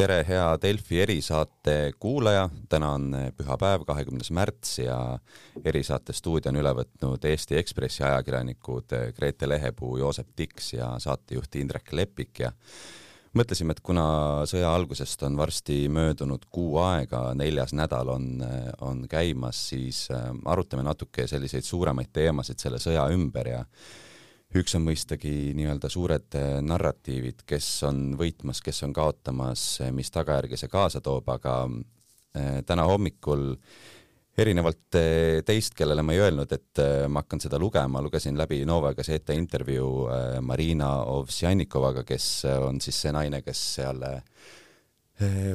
tere, 0.00 0.22
hea 0.24 0.44
Delfi 0.62 1.00
erisaate 1.02 1.74
kuulaja, 2.00 2.46
täna 2.72 2.94
on 2.96 3.10
pühapäev, 3.36 3.84
kahekümnes 3.88 4.30
märts 4.32 4.78
ja 4.80 4.96
erisaate 5.64 6.14
stuudio 6.16 6.52
on 6.52 6.60
üle 6.62 6.72
võtnud 6.78 7.26
Eesti 7.28 7.58
Ekspressi 7.60 8.04
ajakirjanikud 8.08 8.94
Grete 9.16 9.48
Lehepuu, 9.48 9.98
Joosep 10.00 10.32
Tiks 10.36 10.72
ja 10.78 10.94
saatejuht 11.02 11.60
Indrek 11.60 11.92
Lepik. 11.92 12.40
Ja 12.46 12.52
mõtlesime, 13.36 13.76
et 13.76 13.84
kuna 13.84 14.06
sõja 14.48 14.72
algusest 14.72 15.26
on 15.28 15.36
varsti 15.36 15.82
möödunud 15.92 16.48
kuu 16.48 16.78
aega, 16.80 17.26
neljas 17.36 17.76
nädal 17.76 18.14
on, 18.14 18.30
on 18.86 19.04
käimas, 19.10 19.66
siis 19.74 20.06
arutame 20.46 20.86
natuke 20.86 21.28
selliseid 21.28 21.66
suuremaid 21.66 22.08
teemasid 22.12 22.62
selle 22.62 22.80
sõja 22.80 23.04
ümber 23.12 23.52
ja 23.52 23.64
üks 24.58 24.74
on 24.74 24.84
mõistagi 24.86 25.52
nii-öelda 25.58 25.90
suured 25.92 26.36
äh, 26.38 26.58
narratiivid, 26.64 27.44
kes 27.48 27.68
on 27.88 28.14
võitmas, 28.18 28.62
kes 28.64 28.82
on 28.86 28.94
kaotamas, 28.96 29.64
äh, 29.84 29.92
mis 29.94 30.10
tagajärgi 30.10 30.58
see 30.58 30.72
kaasa 30.72 31.02
toob, 31.04 31.28
aga 31.30 31.62
äh, 31.68 32.60
täna 32.66 32.86
hommikul 32.90 33.52
erinevalt 34.40 34.96
teist, 35.44 35.74
kellele 35.76 36.00
ma 36.06 36.14
ei 36.14 36.20
öelnud, 36.22 36.52
et 36.54 36.80
ma 37.12 37.20
hakkan 37.20 37.42
seda 37.42 37.58
lugema, 37.60 38.00
lugesin 38.00 38.38
läbi 38.38 38.62
Nova 38.64 38.94
Gazeta 38.96 39.34
intervjuu 39.36 40.06
Marina 40.46 40.88
Ovsjannikovaga, 41.12 42.06
kes 42.08 42.28
on 42.54 42.78
siis 42.80 43.02
see 43.02 43.12
naine, 43.12 43.42
kes 43.44 43.64
seal 43.74 44.00
Äh, 44.00 44.22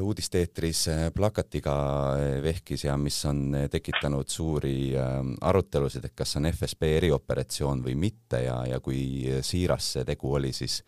uudisteetris 0.01 0.87
äh, 0.91 1.03
plakatiga 1.13 1.75
äh, 2.15 2.43
vehkis 2.43 2.85
ja 2.85 2.97
mis 2.97 3.17
on 3.25 3.55
tekitanud 3.71 4.29
suuri 4.29 4.93
arutelusid, 5.41 6.05
et 6.05 6.15
kas 6.15 6.35
on 6.39 6.49
FSB 6.51 6.89
erioperatsioon 7.01 7.83
või 7.85 7.95
mitte 7.99 8.43
ja, 8.45 8.59
ja 8.70 8.79
kui 8.83 9.25
siiras 9.45 9.93
see 9.95 10.05
tegu 10.07 10.35
oli, 10.37 10.51
siis 10.53 10.81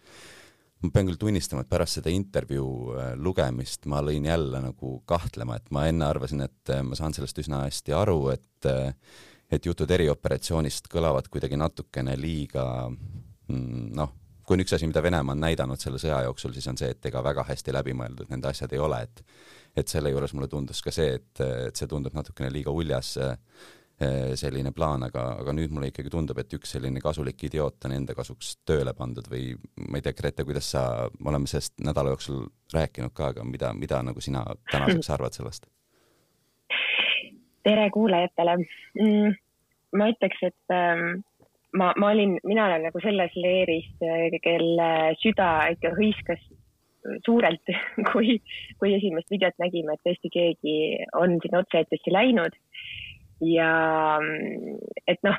ma 0.83 0.91
pean 0.93 1.09
küll 1.09 1.17
tunnistama, 1.21 1.63
et 1.65 1.71
pärast 1.71 1.99
seda 1.99 2.13
intervjuu 2.13 2.93
lugemist 3.17 3.87
ma 3.89 4.03
lõin 4.05 4.27
jälle 4.29 4.61
nagu 4.61 4.99
kahtlema, 5.09 5.57
et 5.57 5.73
ma 5.73 5.87
enne 5.89 6.05
arvasin, 6.05 6.45
et 6.45 6.75
ma 6.85 6.99
saan 6.99 7.17
sellest 7.17 7.41
üsna 7.41 7.63
hästi 7.65 7.97
aru, 7.97 8.21
et 8.35 8.71
et 9.47 9.63
jutud 9.63 9.89
erioperatsioonist 9.95 10.89
kõlavad 10.91 11.29
kuidagi 11.31 11.55
natukene 11.59 12.17
liiga 12.19 12.65
mm, 12.91 13.91
noh, 13.95 14.11
kui 14.47 14.55
on 14.55 14.63
üks 14.63 14.73
asi, 14.77 14.87
mida 14.87 15.03
Venemaa 15.03 15.35
on 15.35 15.43
näidanud 15.43 15.81
selle 15.81 15.99
sõja 15.99 16.21
jooksul, 16.23 16.53
siis 16.55 16.67
on 16.71 16.77
see, 16.79 16.93
et 16.95 17.05
ega 17.09 17.19
väga 17.23 17.43
hästi 17.49 17.73
läbimõeldud 17.75 18.29
need 18.31 18.45
asjad 18.47 18.73
ei 18.73 18.83
ole, 18.83 19.01
et 19.03 19.25
et 19.77 19.91
selle 19.91 20.09
juures 20.09 20.31
mulle 20.33 20.47
tundus 20.49 20.79
ka 20.81 20.89
see, 20.93 21.19
et, 21.19 21.41
et 21.67 21.77
see 21.77 21.89
tundub 21.91 22.15
natukene 22.17 22.47
liiga 22.49 22.71
uljas 22.73 23.11
eh, 23.21 23.35
selline 24.39 24.71
plaan, 24.73 25.03
aga, 25.05 25.25
aga 25.43 25.53
nüüd 25.53 25.73
mulle 25.75 25.91
ikkagi 25.91 26.09
tundub, 26.13 26.39
et 26.41 26.55
üks 26.57 26.71
selline 26.73 27.01
kasulik 27.03 27.43
idioot 27.45 27.85
on 27.85 27.93
enda 27.93 28.15
kasuks 28.17 28.55
tööle 28.65 28.95
pandud 28.97 29.27
või 29.29 29.51
ma 29.85 29.99
ei 29.99 30.05
tea, 30.05 30.15
Grete, 30.17 30.45
kuidas 30.47 30.71
sa, 30.73 30.83
me 31.19 31.29
oleme 31.29 31.49
sellest 31.51 31.77
nädala 31.85 32.15
jooksul 32.15 32.47
rääkinud 32.73 33.13
ka, 33.13 33.33
aga 33.35 33.45
mida, 33.45 33.73
mida 33.77 34.01
nagu 34.05 34.23
sina 34.23 34.45
tänaseks 34.71 35.11
arvad 35.13 35.37
sellest? 35.37 35.69
tere 37.67 37.89
kuulajatele 37.93 38.57
mm,! 38.63 39.37
ma 39.97 40.09
ütleks, 40.13 40.41
et 40.49 40.73
ähm, 40.73 41.19
ma, 41.73 41.91
ma 41.97 42.11
olin, 42.11 42.37
mina 42.43 42.65
olen 42.65 42.87
nagu 42.87 43.01
selles 43.03 43.35
leeris, 43.35 43.89
kelle 44.43 44.89
süda 45.21 45.49
ikka 45.73 45.91
hõiskas 45.97 46.43
suurelt, 47.25 47.71
kui, 48.11 48.39
kui 48.79 48.95
esimest 48.97 49.31
videot 49.31 49.57
nägime, 49.61 49.95
et 49.95 50.03
tõesti 50.07 50.31
keegi 50.33 50.77
on 51.19 51.37
sinna 51.43 51.63
otse-eetrisse 51.63 52.13
läinud. 52.13 52.57
ja 53.45 53.69
et 55.07 55.19
noh, 55.23 55.35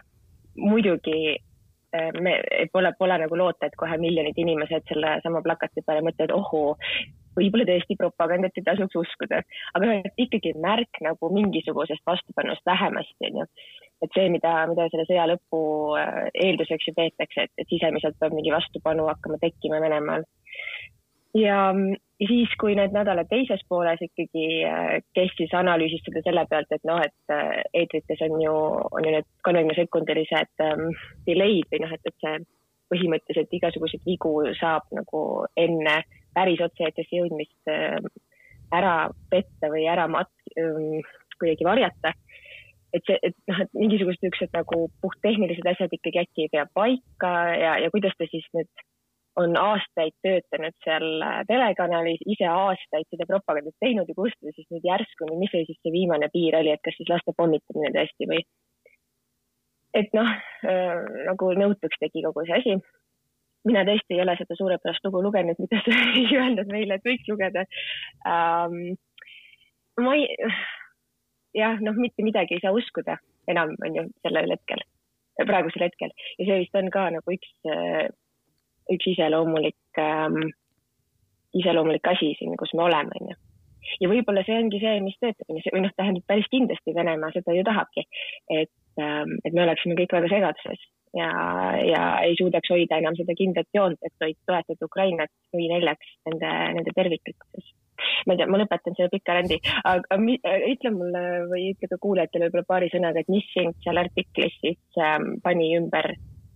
muidugi 0.63 1.35
eh, 1.35 2.11
me 2.23 2.37
pole, 2.73 2.93
pole 2.99 3.17
nagu 3.25 3.39
loota, 3.39 3.67
et 3.67 3.79
kohe 3.79 3.99
miljonid 3.99 4.39
inimesed 4.39 4.87
sellesama 4.91 5.43
plakati 5.43 5.83
peale 5.87 6.05
mõtlevad, 6.07 6.35
ohoo, 6.37 6.77
võib-olla 7.39 7.69
tõesti 7.69 7.99
propagandat 7.99 8.59
ei 8.59 8.67
tasuks 8.67 8.99
uskuda, 9.03 9.43
aga 9.79 10.01
ikkagi 10.21 10.55
märk 10.61 11.03
nagu 11.07 11.31
mingisugusest 11.35 12.05
vastupanust 12.07 12.67
vähemasti, 12.67 13.31
onju 13.31 13.47
et 14.05 14.15
see, 14.15 14.29
mida, 14.33 14.53
mida 14.71 14.87
selle 14.93 15.07
sõja 15.09 15.27
lõpu 15.33 15.61
äh, 15.99 16.29
eelduseks 16.47 16.91
ju 16.91 16.95
peetakse, 16.97 17.49
et, 17.49 17.55
et 17.59 17.71
sisemiselt 17.71 18.19
peab 18.21 18.37
mingi 18.37 18.55
vastupanu 18.55 19.09
hakkama 19.11 19.41
tekkima 19.43 19.81
Venemaal. 19.83 20.23
ja, 21.39 21.59
siis, 22.23 22.53
kui 22.61 22.77
need 22.79 22.95
nädalad 22.95 23.29
teises 23.31 23.65
pooles 23.71 24.03
ikkagi 24.07 24.47
äh, 24.69 24.93
kestis, 25.19 25.55
analüüsis 25.55 26.05
seda 26.07 26.23
selle 26.27 26.47
pealt, 26.51 26.71
et 26.75 26.87
noh, 26.89 27.03
et 27.03 27.35
äh, 27.35 27.59
eetrites 27.83 28.23
on 28.29 28.39
ju, 28.43 28.55
on 28.91 29.09
ju 29.09 29.17
need 29.17 29.29
kolmekümne 29.47 29.77
sekundilised 29.81 30.67
um, 30.69 30.87
delay'd 31.27 31.69
või 31.75 31.83
noh, 31.85 31.99
et, 31.99 32.07
et 32.07 32.23
see 32.23 32.39
põhimõtteliselt 32.89 33.53
igasuguseid 33.53 34.07
vigu 34.07 34.33
saab 34.57 34.87
nagu 34.97 35.21
enne 35.61 35.99
päris 36.39 36.63
otse-eetrisse 36.69 37.21
jõudmist 37.21 37.75
uh, 37.75 37.99
ära 38.79 38.97
petta 39.33 39.73
või 39.75 39.89
ära 39.91 40.07
mat- 40.11 40.55
um,, 40.63 41.03
kuidagi 41.39 41.67
varjata 41.67 42.15
et 42.97 43.05
see, 43.05 43.19
et 43.23 43.37
noh, 43.51 43.63
et 43.65 43.75
mingisugused 43.77 44.23
niisugused 44.25 44.55
nagu 44.57 44.85
puhttehnilised 45.05 45.67
asjad 45.73 45.93
ikkagi 45.93 46.23
äkki 46.23 46.47
ei 46.47 46.53
pea 46.53 46.65
paika 46.75 47.33
ja, 47.53 47.75
ja 47.83 47.91
kuidas 47.93 48.17
ta 48.19 48.29
siis 48.31 48.47
nüüd 48.57 48.71
on 49.39 49.55
aastaid 49.61 50.15
töötanud 50.25 50.75
seal 50.83 51.07
äh, 51.23 51.41
telekanalis, 51.51 52.23
ise 52.27 52.49
aastaid 52.51 53.07
seda 53.13 53.27
propagandat 53.29 53.77
teinud 53.85 54.09
ja 54.11 54.17
kust 54.17 54.39
ta 54.41 54.55
siis 54.55 54.67
nüüd 54.73 54.87
järsku, 54.89 55.29
mis 55.39 55.53
see 55.55 55.67
siis 55.69 55.79
see 55.83 55.95
viimane 55.95 56.31
piir 56.33 56.57
oli, 56.59 56.73
et 56.75 56.83
kas 56.85 56.97
siis 56.99 57.11
laste 57.13 57.35
pommitamine 57.39 57.93
tõesti 57.95 58.31
või? 58.31 58.41
et 59.99 60.11
noh 60.17 60.33
äh,, 60.33 61.05
nagu 61.29 61.53
nõutuks 61.61 62.01
tegi 62.01 62.25
kogu 62.25 62.45
see 62.49 62.59
asi. 62.63 62.79
Mina 63.69 63.85
tõesti 63.89 64.17
ei 64.17 64.25
ole 64.25 64.35
seda 64.39 64.57
suurepärast 64.59 65.05
lugu 65.07 65.23
lugenud, 65.27 65.61
mida 65.63 65.81
sa 65.85 65.95
ei 66.19 66.27
öelnud 66.33 66.73
meile, 66.73 66.99
et 66.99 67.09
võiks 67.09 67.31
lugeda 67.31 67.65
ähm,. 68.29 68.97
ma 70.01 70.15
ei 70.17 70.29
jah, 71.57 71.81
noh, 71.83 71.97
mitte 71.99 72.25
midagi 72.27 72.57
ei 72.57 72.63
saa 72.65 72.75
uskuda 72.77 73.19
enam, 73.51 73.75
on 73.85 73.97
ju, 73.97 74.07
sellel 74.27 74.53
hetkel, 74.55 74.85
praegusel 75.41 75.87
hetkel 75.89 76.13
ja 76.13 76.47
see 76.47 76.63
vist 76.65 76.79
on 76.79 76.91
ka 76.95 77.09
nagu 77.17 77.37
üks, 77.37 77.53
üks 78.95 79.13
iseloomulik 79.15 80.03
ähm,, 80.03 80.41
iseloomulik 81.59 82.11
asi 82.11 82.35
siin, 82.39 82.57
kus 82.61 82.75
me 82.77 82.85
oleme, 82.89 83.21
on 83.21 83.33
ju. 83.33 83.39
ja 84.05 84.13
võib-olla 84.13 84.45
see 84.47 84.59
ongi 84.61 84.83
see, 84.83 85.01
mis 85.05 85.17
töötab, 85.23 85.49
või 85.49 85.85
noh, 85.87 85.97
tähendab 85.97 86.29
päris 86.29 86.51
kindlasti 86.53 86.95
Venemaa 86.97 87.33
seda 87.37 87.57
ju 87.57 87.65
tahabki, 87.69 88.07
et 88.61 89.03
ähm,, 89.03 89.39
et 89.45 89.53
me 89.57 89.65
oleksime 89.65 89.99
kõik 89.99 90.17
väga 90.19 90.33
segaduses 90.35 90.87
ja, 91.19 91.29
ja 91.85 92.05
ei 92.27 92.39
suudaks 92.39 92.71
hoida 92.73 93.01
enam 93.03 93.19
seda 93.19 93.37
kindlat 93.39 93.69
joont, 93.75 93.99
et 94.03 94.15
toetada 94.23 94.89
Ukrainat 94.89 95.33
nui 95.57 95.69
neljaks 95.73 96.17
nende, 96.29 96.55
nende 96.79 96.95
terviklikkuses 96.97 97.75
ma 98.27 98.35
ei 98.35 98.39
tea, 98.39 98.47
ma 98.51 98.61
lõpetan 98.61 98.97
selle 98.97 99.11
pika 99.13 99.35
rändi, 99.37 99.59
aga 99.89 100.19
mi, 100.23 100.37
ütle 100.73 100.93
mulle 100.95 101.23
või 101.51 101.69
ütle 101.73 101.91
ka 101.91 101.99
kuulajatele 102.03 102.49
võib-olla 102.49 102.71
paari 102.71 102.91
sõnaga, 102.93 103.23
et 103.23 103.33
mis 103.33 103.47
sind 103.55 103.79
seal 103.85 104.01
artiklis 104.01 104.55
siis 104.63 105.01
ähm, 105.03 105.37
pani 105.43 105.73
ümber 105.79 106.13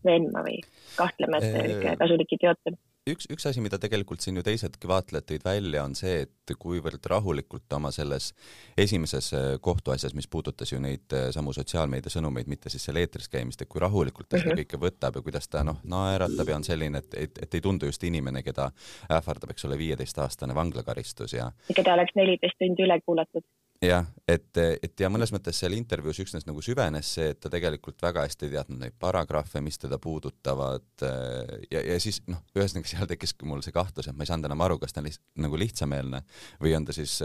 veenma 0.07 0.45
või 0.47 0.61
kahtlema, 0.97 1.41
et 1.41 1.57
niisugune 1.57 1.99
kasulik 2.01 2.37
idioot 2.39 2.71
on? 2.71 2.79
Üks, 3.11 3.27
üks 3.33 3.47
asi, 3.49 3.63
mida 3.65 3.79
tegelikult 3.83 4.23
siin 4.23 4.39
ju 4.39 4.45
teisedki 4.47 4.89
vaatlejad 4.91 5.27
tõid 5.27 5.45
välja, 5.47 5.83
on 5.87 5.95
see, 5.99 6.23
et 6.27 6.55
kuivõrd 6.63 7.03
rahulikult 7.11 7.75
oma 7.75 7.91
selles 7.95 8.31
esimeses 8.79 9.33
äh, 9.37 9.47
kohtuasjas, 9.65 10.15
mis 10.19 10.29
puudutas 10.31 10.73
ju 10.73 10.79
neid 10.83 11.15
äh, 11.17 11.31
samu 11.35 11.55
sotsiaalmeedia 11.57 12.13
sõnumeid, 12.13 12.51
mitte 12.51 12.71
siis 12.73 12.87
seal 12.87 13.01
eetris 13.03 13.31
käimist, 13.33 13.65
et 13.65 13.71
kui 13.73 13.83
rahulikult 13.83 14.29
ta 14.29 14.39
seda 14.39 14.53
-hmm. 14.53 14.63
kõike 14.63 14.83
võtab 14.85 15.19
ja 15.19 15.25
kuidas 15.27 15.49
ta 15.49 15.65
noh, 15.67 15.81
naeratab 15.83 16.53
ja 16.53 16.61
on 16.61 16.67
selline, 16.69 17.03
et, 17.03 17.19
et, 17.27 17.43
et 17.43 17.59
ei 17.59 17.65
tundu 17.65 17.91
just 17.91 18.05
inimene, 18.05 18.43
keda 18.43 18.71
ähvardab, 19.11 19.51
eks 19.51 19.65
ole, 19.67 19.79
viieteistaastane 19.79 20.55
vanglakaristus 20.55 21.33
ja 21.33 21.51
keda 21.75 21.95
oleks 21.99 22.15
neliteist 22.15 22.59
tundi 22.59 22.87
üle 22.87 23.01
kuulatud 23.07 23.47
jah, 23.83 24.07
et, 24.29 24.59
et 24.59 25.03
ja 25.03 25.11
mõnes 25.13 25.33
mõttes 25.35 25.59
seal 25.59 25.75
intervjuus 25.77 26.23
üksnes 26.25 26.47
nagu 26.47 26.63
süvenes 26.65 27.13
see, 27.17 27.33
et 27.35 27.41
ta 27.43 27.51
tegelikult 27.53 28.03
väga 28.03 28.25
hästi 28.27 28.49
ei 28.49 28.55
teadnud 28.55 28.81
neid 28.85 28.97
paragrahve, 29.03 29.63
mis 29.65 29.81
teda 29.83 29.99
puudutavad 30.03 31.05
ja, 31.05 31.83
ja 31.83 31.99
siis 32.03 32.23
noh, 32.31 32.43
ühesõnaga 32.57 32.91
seal 32.93 33.11
tekkis 33.11 33.35
mul 33.49 33.65
see 33.65 33.75
kahtlus, 33.75 34.09
et 34.09 34.17
ma 34.17 34.27
ei 34.27 34.31
saanud 34.31 34.51
enam 34.51 34.65
aru, 34.69 34.79
kas 34.83 34.95
ta 34.95 35.03
on 35.03 35.11
liht, 35.11 35.23
nagu 35.43 35.61
lihtsameelne 35.61 36.23
või 36.63 36.75
on 36.79 36.89
ta 36.89 36.97
siis 36.97 37.19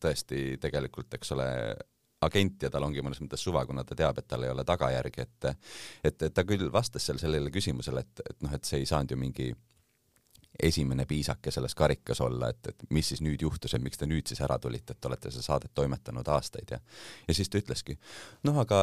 tõesti 0.00 0.58
tegelikult, 0.62 1.18
eks 1.18 1.34
ole, 1.36 1.48
agent 2.24 2.66
ja 2.66 2.70
tal 2.70 2.86
ongi 2.86 3.02
mõnes 3.04 3.20
mõttes 3.22 3.42
suva, 3.44 3.64
kuna 3.66 3.84
ta 3.86 3.96
teab, 3.98 4.18
et 4.18 4.26
tal 4.30 4.44
ei 4.44 4.52
ole 4.52 4.64
tagajärgi, 4.66 5.26
et 5.26 5.50
et, 5.50 6.22
et 6.22 6.34
ta 6.34 6.44
küll 6.46 6.70
vastas 6.72 7.06
seal 7.06 7.20
sellele 7.20 7.52
küsimusele, 7.54 8.02
et, 8.02 8.24
et 8.30 8.42
noh, 8.42 8.54
et 8.54 8.64
see 8.64 8.82
ei 8.82 8.88
saanud 8.90 9.14
ju 9.14 9.20
mingi 9.20 9.52
esimene 10.62 11.06
piisake 11.06 11.52
selles 11.54 11.74
karikas 11.78 12.20
olla, 12.24 12.50
et, 12.50 12.72
et 12.72 12.86
mis 12.94 13.08
siis 13.12 13.22
nüüd 13.24 13.42
juhtus, 13.42 13.74
et 13.74 13.82
miks 13.82 14.00
te 14.00 14.08
nüüd 14.10 14.26
siis 14.28 14.40
ära 14.44 14.58
tulite, 14.62 14.96
et 14.96 15.10
olete 15.10 15.30
seda 15.30 15.44
saadet 15.46 15.74
toimetanud 15.74 16.28
aastaid 16.34 16.74
ja 16.74 16.80
ja 17.28 17.34
siis 17.34 17.50
ta 17.50 17.60
ütleski, 17.60 17.96
noh, 18.48 18.58
aga 18.62 18.80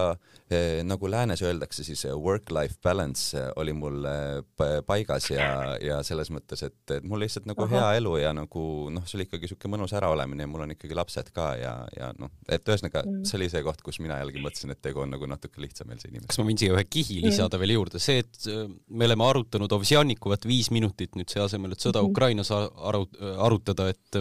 eh, 0.50 0.83
nagu 0.88 1.10
läänes 1.12 1.42
öeldakse, 1.45 1.83
siis 1.88 2.06
work-life 2.13 2.80
balance 2.83 3.42
oli 3.60 3.74
mul 3.75 4.06
eh, 4.10 4.80
paigas 4.88 5.30
ja, 5.31 5.50
ja 5.81 6.01
selles 6.06 6.31
mõttes, 6.33 6.63
et, 6.68 6.77
et 6.92 7.06
mul 7.06 7.24
lihtsalt 7.24 7.48
nagu 7.50 7.66
Aha. 7.68 7.74
hea 7.75 8.01
elu 8.01 8.16
ja 8.22 8.33
nagu 8.36 8.66
noh, 8.94 9.06
see 9.07 9.19
oli 9.19 9.27
ikkagi 9.30 9.50
niisugune 9.50 9.75
mõnus 9.75 9.95
äraolemine 9.98 10.45
ja 10.45 10.51
mul 10.51 10.66
on 10.66 10.75
ikkagi 10.75 10.98
lapsed 10.98 11.31
ka 11.36 11.50
ja, 11.60 11.74
ja 11.95 12.12
noh, 12.19 12.31
et 12.48 12.66
ühesõnaga 12.68 13.04
mm. 13.06 13.24
see 13.27 13.39
oli 13.39 13.50
see 13.51 13.63
koht, 13.66 13.81
kus 13.86 14.00
mina 14.04 14.19
jällegi 14.22 14.44
mõtlesin, 14.44 14.74
et 14.75 14.81
tegu 14.83 15.04
on 15.04 15.12
nagu 15.16 15.30
natuke 15.30 15.62
lihtsameelse 15.63 16.10
inimesega. 16.10 16.31
kas 16.31 16.42
ma 16.42 16.48
võin 16.50 16.62
siia 16.62 16.75
ühe 16.75 16.86
kihi 16.88 17.22
lisada 17.24 17.57
mm. 17.57 17.63
veel 17.63 17.75
juurde, 17.75 18.01
see, 18.04 18.24
et 18.24 18.50
äh, 18.51 18.66
me 18.89 19.10
oleme 19.10 19.27
arutanud 19.27 19.75
Ovsjannikuvat 19.75 20.48
viis 20.48 20.72
minutit 20.75 21.18
nüüd 21.19 21.31
see 21.31 21.44
asemel, 21.44 21.64
et 21.71 21.79
sõda 21.81 22.01
-hmm. 22.01 22.12
Ukrainas 22.12 22.51
aru, 22.51 23.07
arutada, 23.47 23.89
et 23.89 24.19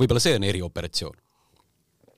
võib-olla 0.00 0.20
see 0.20 0.34
on 0.36 0.44
erioperatsioon. 0.44 1.20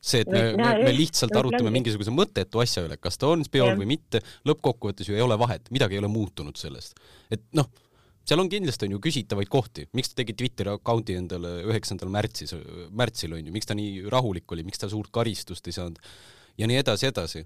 See, 0.06 0.22
et 0.22 0.28
me, 0.30 0.52
me, 0.54 0.68
me 0.86 0.92
lihtsalt 0.94 1.34
arutame 1.34 1.70
mingisuguse 1.74 2.12
mõttetu 2.14 2.60
asja 2.62 2.84
üle, 2.86 2.96
kas 2.96 3.18
ta 3.18 3.26
on 3.26 3.42
spioon 3.44 3.74
või 3.80 3.88
mitte, 3.96 4.20
lõppkokkuvõttes 4.46 5.08
ju 5.08 5.16
ei 5.16 5.24
ole 5.24 5.38
vahet, 5.38 5.66
midagi 5.74 5.96
ei 5.96 5.98
ole 5.98 6.08
muutunud 6.12 6.56
sellest. 6.56 6.94
et 7.30 7.42
noh, 7.58 7.66
seal 8.26 8.42
on 8.42 8.50
kindlasti 8.50 8.86
on 8.86 8.94
ju 8.96 9.00
küsitavaid 9.02 9.50
kohti, 9.50 9.88
miks 9.98 10.12
ta 10.12 10.20
tegi 10.20 10.36
Twitteri 10.38 10.70
account'i 10.70 11.16
endale 11.18 11.64
üheksandal 11.66 12.10
märtsis, 12.14 12.54
märtsil 12.90 13.34
on 13.34 13.46
ju, 13.46 13.54
miks 13.54 13.66
ta 13.66 13.74
nii 13.74 14.06
rahulik 14.12 14.52
oli, 14.54 14.62
miks 14.66 14.78
ta 14.82 14.90
suurt 14.90 15.10
karistust 15.10 15.66
ei 15.66 15.74
saanud? 15.74 15.98
Ja 16.58 16.70
nii 16.70 16.78
edasi, 16.84 17.10
edasi 17.10 17.42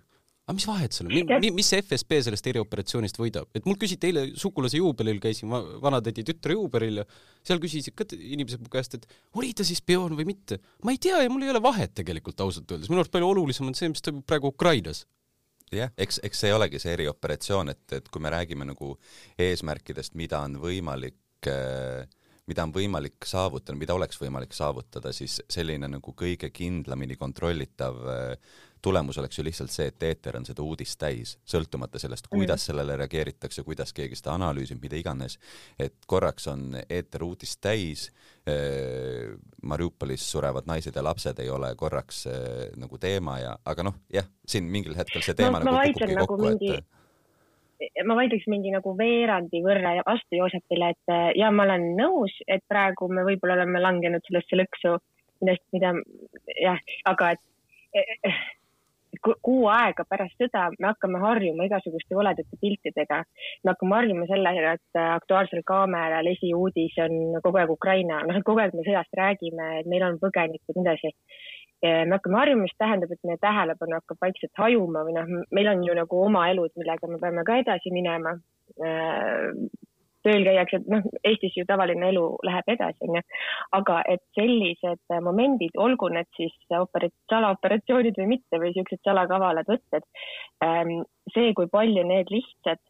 aga 0.50 0.56
mis 0.58 0.66
vahet 0.66 0.96
seal 0.96 1.08
on, 1.08 1.44
mis 1.54 1.68
see 1.70 1.82
FSB 1.84 2.18
sellest 2.26 2.48
erioperatsioonist 2.50 3.20
võidab, 3.20 3.48
et 3.54 3.66
mul 3.68 3.78
küsiti 3.78 4.10
eile 4.10 4.24
sugulase 4.38 4.80
juubelil, 4.80 5.20
käisin 5.22 5.52
vanatädi 5.82 6.24
tütre 6.26 6.56
juubelil 6.56 7.00
ja 7.02 7.06
seal 7.46 7.62
küsisid 7.62 7.94
ka 7.96 8.08
inimesed 8.18 8.62
mu 8.64 8.72
käest, 8.72 8.98
et 8.98 9.06
oli 9.38 9.52
ta 9.54 9.66
siis 9.66 9.78
spioon 9.80 10.16
või 10.18 10.26
mitte. 10.32 10.58
ma 10.84 10.94
ei 10.94 11.00
tea 11.02 11.22
ja 11.22 11.30
mul 11.30 11.46
ei 11.46 11.54
ole 11.54 11.62
vahet 11.62 11.94
tegelikult 12.02 12.42
ausalt 12.42 12.70
öeldes, 12.70 12.90
minu 12.90 13.04
arust 13.04 13.14
palju 13.14 13.30
olulisem 13.30 13.70
on 13.70 13.78
see, 13.78 13.92
mis 13.92 14.02
toimub 14.04 14.26
praegu 14.26 14.50
Ukrainas. 14.50 15.06
Jah, 15.70 15.92
eks, 16.02 16.18
eks 16.26 16.40
see 16.42 16.50
olegi 16.50 16.80
see 16.82 16.96
erioperatsioon, 16.96 17.70
et, 17.70 17.84
et 18.00 18.08
kui 18.10 18.22
me 18.22 18.32
räägime 18.34 18.66
nagu 18.66 18.96
eesmärkidest, 19.38 20.16
mida 20.18 20.42
on 20.42 20.58
võimalik 20.58 21.46
äh, 21.46 22.08
mida 22.50 22.64
on 22.66 22.72
võimalik 22.74 23.28
saavutada, 23.28 23.78
mida 23.78 23.94
oleks 23.94 24.18
võimalik 24.18 24.54
saavutada, 24.56 25.12
siis 25.14 25.38
selline 25.46 25.86
nagu 25.86 26.14
kõige 26.18 26.50
kindlamini 26.50 27.14
kontrollitav 27.20 28.00
äh, 28.10 28.56
tulemus 28.82 29.18
oleks 29.18 29.38
ju 29.38 29.44
lihtsalt 29.44 29.72
see, 29.72 29.88
et 29.90 30.02
eeter 30.08 30.36
on 30.38 30.46
seda 30.48 30.64
uudist 30.64 30.98
täis, 31.00 31.34
sõltumata 31.48 32.00
sellest, 32.00 32.28
kuidas 32.32 32.64
sellele 32.68 32.96
reageeritakse, 33.00 33.64
kuidas 33.66 33.92
keegi 33.96 34.18
seda 34.18 34.34
analüüsib, 34.36 34.80
mida 34.82 34.96
iganes. 34.96 35.38
et 35.78 35.94
korraks 36.06 36.48
on 36.48 36.76
eeter 36.88 37.24
uudist 37.24 37.60
täis, 37.60 38.08
äh, 38.48 39.34
Mariupolis 39.62 40.24
surevad 40.32 40.66
naised 40.66 40.96
ja 40.96 41.04
lapsed 41.04 41.38
ei 41.38 41.50
ole 41.50 41.74
korraks 41.76 42.26
äh, 42.26 42.70
nagu 42.76 42.98
teema 42.98 43.38
ja, 43.38 43.56
aga 43.64 43.84
noh, 43.90 44.00
jah, 44.12 44.28
siin 44.46 44.70
mingil 44.70 44.96
hetkel 44.96 45.22
see 45.22 45.34
teema 45.34 45.60
no, 45.60 45.72
nagu 45.72 45.92
kukubki 45.92 46.16
kokku 46.16 46.40
nagu, 46.40 46.56
mingi... 46.60 46.80
et 47.80 48.06
ma 48.06 48.16
vaidleks 48.16 48.48
mingi 48.52 48.72
nagu 48.72 48.94
veerandi 48.96 49.62
võrra 49.64 49.98
vastu 50.06 50.40
Joosepile, 50.40 50.94
et 50.94 51.36
ja 51.38 51.52
ma 51.52 51.68
olen 51.68 51.92
nõus, 52.00 52.32
et 52.48 52.64
praegu 52.68 53.08
me 53.12 53.24
võib-olla 53.28 53.60
oleme 53.60 53.82
langenud 53.82 54.24
sellesse 54.28 54.56
lõksu, 54.56 54.96
millest, 55.40 55.64
mida 55.72 55.94
jah, 56.60 56.80
aga 57.08 57.34
et 57.36 57.46
kuu 59.20 59.66
aega 59.72 60.04
pärast 60.08 60.38
sõda 60.40 60.68
me 60.78 60.90
hakkame 60.90 61.20
harjuma 61.22 61.66
igasuguste 61.68 62.16
koledate 62.16 62.60
piltidega. 62.60 63.22
me 63.64 63.72
hakkame 63.72 63.96
harjuma 63.98 64.26
sellega, 64.30 64.74
et 64.78 65.00
Aktuaalsel 65.04 65.62
Kaameral 65.66 66.26
esiuudis 66.34 66.98
on 67.04 67.40
kogu 67.44 67.62
aeg 67.62 67.72
Ukraina, 67.76 68.22
noh, 68.26 68.36
et 68.36 68.46
kogu 68.46 68.62
aeg 68.62 68.76
me 68.76 68.86
sõjast 68.86 69.16
räägime, 69.22 69.72
et 69.80 69.90
meil 69.90 70.06
on 70.08 70.20
põgenikud 70.22 70.76
nii 70.76 70.86
edasi 70.88 71.14
me 71.82 72.12
hakkame 72.12 72.36
harjuma, 72.36 72.66
mis 72.66 72.76
tähendab, 72.78 73.12
et 73.12 73.22
meie 73.24 73.40
tähelepanu 73.40 73.96
hakkab 73.96 74.18
vaikselt 74.20 74.52
hajuma 74.60 75.04
või 75.06 75.14
noh, 75.16 75.30
meil 75.56 75.70
on 75.72 75.84
ju 75.86 75.94
nagu 75.96 76.24
oma 76.26 76.46
elud, 76.52 76.72
millega 76.76 77.08
me 77.08 77.20
peame 77.22 77.44
ka 77.48 77.56
edasi 77.62 77.92
minema. 77.94 78.34
Tööl 80.26 80.44
käiakse, 80.46 80.80
noh, 80.92 81.06
Eestis 81.24 81.56
ju 81.56 81.64
tavaline 81.68 82.10
elu 82.12 82.24
läheb 82.46 82.72
edasi, 82.74 83.08
onju. 83.08 83.22
aga 83.78 84.00
et 84.14 84.22
sellised 84.38 85.16
momendid, 85.24 85.76
olgu 85.76 86.10
need 86.12 86.28
siis 86.36 86.56
operat-, 86.76 87.16
salaoperatsioonid 87.32 88.20
või 88.20 88.30
mitte 88.36 88.62
või 88.62 88.74
siuksed 88.76 89.02
salakavalad 89.06 89.68
võtted, 89.70 90.06
see, 91.34 91.52
kui 91.56 91.70
palju 91.72 92.06
need 92.06 92.32
lihtsad, 92.32 92.82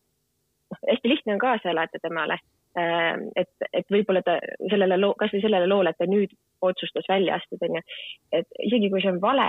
noh, 0.73 0.83
hästi 0.89 1.15
lihtne 1.15 1.37
on 1.37 1.45
kaasa 1.49 1.75
elada 1.75 2.03
temale 2.03 2.41
et, 2.77 3.51
et 3.73 3.87
võib-olla 3.91 4.23
ta 4.23 4.37
sellele 4.71 4.99
loo, 5.01 5.15
kasvõi 5.19 5.43
sellele 5.43 5.67
loole, 5.67 5.91
et 5.91 5.99
ta 5.99 6.07
nüüd 6.07 6.33
otsustas 6.63 7.09
välja 7.09 7.39
astuda, 7.41 7.67
onju. 7.67 7.83
et 8.33 8.47
isegi 8.67 8.91
kui 8.93 9.03
see 9.03 9.11
on 9.11 9.21
vale, 9.23 9.49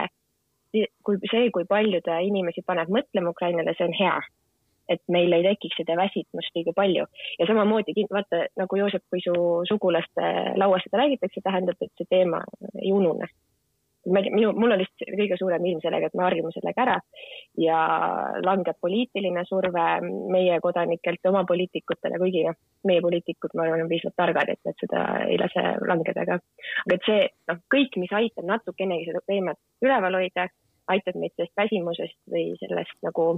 kui 1.06 1.18
see, 1.30 1.50
kui 1.54 1.68
palju 1.69 2.01
ta 2.06 2.19
inimesi 2.24 2.63
paneb 2.66 2.89
mõtlema 2.89 3.33
Ukrainale, 3.36 3.75
see 3.78 3.89
on 3.89 3.98
hea. 3.98 4.16
Et 4.94 5.04
meil 5.14 5.34
ei 5.38 5.46
tekiks 5.50 5.80
seda 5.82 5.98
väsitmust 6.00 6.58
liiga 6.58 6.76
palju 6.78 7.08
ja 7.40 7.48
samamoodi 7.50 8.08
vaata 8.12 8.46
nagu 8.60 8.82
Joosep, 8.82 9.08
kui 9.10 9.24
su 9.24 9.36
sugulaste 9.70 10.34
lauas 10.60 10.84
seda 10.88 11.04
räägitakse, 11.04 11.44
tähendab, 11.44 11.80
et 11.82 11.94
see 11.98 12.10
teema 12.10 12.44
ei 12.82 12.94
unune 12.96 13.30
minu, 14.10 14.52
mul 14.58 14.74
on 14.74 14.80
lihtsalt 14.82 15.14
kõige 15.18 15.38
suurem 15.38 15.66
ilm 15.66 15.82
sellega, 15.84 16.10
et 16.10 16.16
me 16.18 16.26
harjume 16.26 16.52
sellega 16.56 16.84
ära 16.86 16.96
ja 17.62 17.78
langeb 18.46 18.80
poliitiline 18.82 19.44
surve 19.46 19.86
meie 20.34 20.58
kodanikelt 20.64 21.30
oma 21.30 21.44
poliitikutele, 21.50 22.18
kuigi 22.22 22.46
noh, 22.48 22.58
meie 22.90 23.04
poliitikud, 23.04 23.54
ma 23.56 23.68
arvan, 23.68 23.86
on 23.86 23.92
piisavalt 23.92 24.18
targad, 24.18 24.54
et 24.54 24.62
nad 24.66 24.82
seda 24.82 25.04
ei 25.28 25.38
lase 25.42 25.66
langeda, 25.88 26.26
aga, 26.26 26.40
aga 26.86 26.98
et 26.98 27.10
see 27.10 27.24
noh, 27.52 27.62
kõik, 27.76 27.98
mis 28.02 28.18
aitab 28.22 28.50
natukenegi 28.50 29.10
seda 29.12 29.22
teemat 29.30 29.62
üleval 29.86 30.18
hoida, 30.22 30.48
aitab 30.92 31.20
meid 31.22 31.36
sellest 31.36 31.58
väsimusest 31.62 32.18
või 32.32 32.52
sellest 32.64 32.98
nagu. 33.06 33.34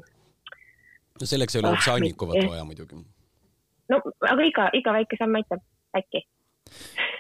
No 1.21 1.29
selleks 1.29 1.55
ei 1.55 1.63
ole 1.63 1.73
ah, 1.73 2.49
vaja 2.49 2.65
muidugi. 2.67 3.01
no 3.89 4.01
aga 4.29 4.49
iga, 4.49 4.69
iga 4.79 4.95
väike 4.99 5.19
samm 5.19 5.41
aitab 5.41 5.63
äkki 5.97 6.23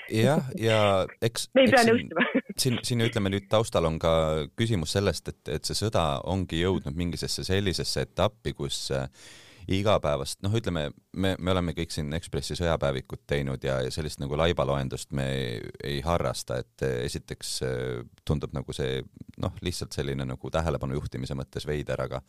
jah, 0.09 0.43
ja 0.59 0.79
eks. 1.21 1.47
me 1.55 1.65
ei 1.65 1.71
pea 1.71 1.83
nõustuma. 1.87 2.25
siin, 2.61 2.79
siin 2.85 3.05
ütleme 3.05 3.31
nüüd 3.33 3.47
taustal 3.51 3.87
on 3.89 3.99
ka 4.01 4.13
küsimus 4.59 4.95
sellest, 4.97 5.31
et, 5.31 5.41
et 5.57 5.69
see 5.69 5.77
sõda 5.77 6.03
ongi 6.29 6.61
jõudnud 6.63 6.97
mingisesse 6.97 7.45
sellisesse 7.47 8.07
etappi, 8.07 8.55
kus 8.57 8.85
äh, 8.95 9.07
igapäevast, 9.67 10.41
noh, 10.43 10.53
ütleme, 10.57 10.89
me, 11.15 11.33
me 11.39 11.51
oleme 11.53 11.73
kõik 11.77 11.93
siin 11.93 12.13
Ekspressi 12.17 12.57
sõjapäevikut 12.59 13.23
teinud 13.29 13.63
ja, 13.63 13.79
ja 13.85 13.91
sellist 13.93 14.19
nagu 14.21 14.37
laibaloendust 14.39 15.13
me 15.15 15.27
ei, 15.33 15.57
ei 15.83 16.01
harrasta, 16.05 16.59
et 16.63 16.85
esiteks 17.05 17.53
äh, 17.67 18.03
tundub 18.25 18.53
nagu 18.55 18.75
see 18.75 19.01
noh, 19.43 19.55
lihtsalt 19.65 19.95
selline 19.95 20.27
nagu 20.27 20.53
tähelepanu 20.53 20.97
juhtimise 20.99 21.37
mõttes 21.37 21.67
veider, 21.69 22.01
aga 22.05 22.21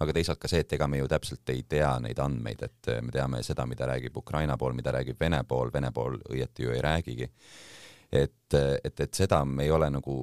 aga 0.00 0.16
teisalt 0.16 0.40
ka 0.42 0.50
see, 0.50 0.64
et 0.64 0.72
ega 0.76 0.88
me 0.90 1.00
ju 1.02 1.10
täpselt 1.10 1.54
ei 1.54 1.64
tea 1.68 1.92
neid 2.02 2.18
andmeid, 2.22 2.64
et 2.66 2.94
me 3.04 3.14
teame 3.14 3.42
seda, 3.46 3.66
mida 3.70 3.88
räägib 3.90 4.16
Ukraina 4.16 4.58
pool, 4.60 4.74
mida 4.76 4.94
räägib 4.94 5.20
Vene 5.20 5.44
pool, 5.48 5.72
Vene 5.74 5.92
pool 5.94 6.18
õieti 6.30 6.66
ju 6.66 6.74
ei 6.74 6.82
räägigi 6.84 7.30
et, 8.12 8.54
et, 8.84 9.00
et 9.00 9.14
seda 9.14 9.44
me 9.46 9.64
ei 9.64 9.70
ole 9.70 9.86
nagu 9.92 10.14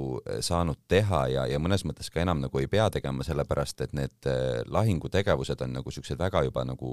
saanud 0.44 0.82
teha 0.92 1.22
ja, 1.32 1.46
ja 1.48 1.60
mõnes 1.60 1.86
mõttes 1.88 2.12
ka 2.12 2.20
enam 2.24 2.42
nagu 2.44 2.60
ei 2.60 2.68
pea 2.72 2.90
tegema, 2.92 3.24
sellepärast 3.24 3.86
et 3.86 3.96
need 3.96 4.28
eh, 4.28 4.60
lahingutegevused 4.68 5.64
on 5.64 5.78
nagu 5.80 5.94
siuksed 5.94 6.20
väga 6.20 6.44
juba 6.50 6.66
nagu 6.68 6.92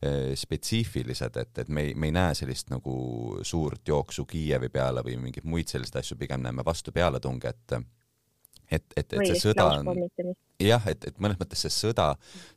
eh, 0.00 0.36
spetsiifilised, 0.38 1.40
et, 1.42 1.62
et 1.64 1.68
me 1.68 1.88
ei, 1.88 1.94
me 1.98 2.10
ei 2.10 2.14
näe 2.14 2.36
sellist 2.38 2.70
nagu 2.70 2.94
suurt 3.42 3.82
jooksu 3.88 4.28
Kiievi 4.30 4.70
peale 4.70 5.02
või 5.06 5.18
mingeid 5.26 5.48
muid 5.48 5.70
selliseid 5.70 6.04
asju, 6.04 6.18
pigem 6.20 6.46
näeme 6.46 6.66
vastu 6.66 6.94
pealetunge, 6.94 7.54
et 7.54 7.80
et, 8.68 8.84
et, 8.94 9.12
et 9.12 9.30
see 9.32 9.48
sõda 9.48 9.70
on 9.80 9.90
jah, 10.58 10.82
et, 10.90 11.04
et 11.06 11.18
mõnes 11.22 11.38
mõttes 11.38 11.60
see 11.62 11.70
sõda, 11.70 12.08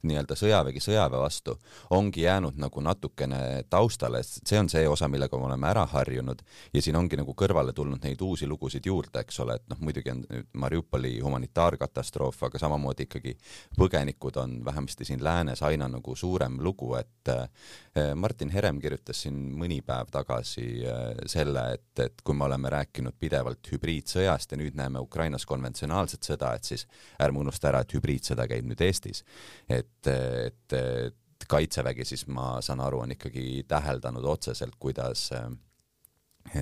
nii-öelda 0.07 0.35
sõjavägi 0.37 0.81
sõjaväe 0.81 1.21
vastu 1.21 1.53
ongi 1.93 2.23
jäänud 2.23 2.57
nagu 2.61 2.81
natukene 2.81 3.61
taustale, 3.69 4.23
see 4.25 4.57
on 4.57 4.69
see 4.71 4.87
osa, 4.89 5.07
millega 5.11 5.37
me 5.37 5.45
oleme 5.45 5.69
ära 5.69 5.85
harjunud. 5.91 6.41
Ja 6.73 6.81
siin 6.81 6.97
ongi 6.97 7.19
nagu 7.19 7.35
kõrvale 7.37 7.75
tulnud 7.77 8.01
neid 8.03 8.21
uusi 8.25 8.49
lugusid 8.49 8.85
juurde, 8.89 9.21
eks 9.21 9.39
ole, 9.43 9.59
et 9.59 9.67
noh, 9.69 9.77
muidugi 9.85 10.13
on 10.13 10.23
Mariupoli 10.63 11.19
humanitaarkatastroof, 11.21 12.41
aga 12.49 12.61
samamoodi 12.63 13.05
ikkagi 13.05 13.35
põgenikud 13.77 14.41
on 14.41 14.57
vähemasti 14.65 15.05
siin 15.05 15.21
läänes 15.23 15.61
aina 15.67 15.89
nagu 15.91 16.15
suurem 16.17 16.57
lugu, 16.61 16.95
et 16.97 17.33
eh, 17.33 18.13
Martin 18.15 18.49
Herem 18.49 18.81
kirjutas 18.81 19.21
siin 19.27 19.37
mõni 19.57 19.81
päev 19.85 20.09
tagasi 20.13 20.65
eh, 20.81 21.21
selle, 21.29 21.67
et, 21.77 21.93
et 22.01 22.25
kui 22.25 22.37
me 22.37 22.49
oleme 22.49 22.73
rääkinud 22.73 23.19
pidevalt 23.21 23.71
hübriidsõjast 23.75 24.55
ja 24.55 24.61
nüüd 24.61 24.79
näeme 24.79 25.03
Ukrainas 25.05 25.45
konventsionaalset 25.45 26.25
sõda, 26.25 26.55
et 26.57 26.65
siis 26.73 26.87
ärme 27.21 27.45
unusta 27.45 27.69
ära, 27.69 27.85
et 27.85 27.90
et 27.91 27.97
hübriidsõda 27.97 28.47
käib 28.49 28.67
nüüd 28.69 28.81
Eestis. 28.85 29.23
et, 29.69 30.07
et, 30.07 30.73
et 30.73 31.47
kaitsevägi 31.51 32.05
siis 32.05 32.25
ma 32.31 32.59
saan 32.63 32.81
aru, 32.83 33.01
on 33.05 33.15
ikkagi 33.15 33.65
täheldanud 33.67 34.25
otseselt, 34.25 34.77
kuidas 34.79 35.29
äh, 35.35 35.49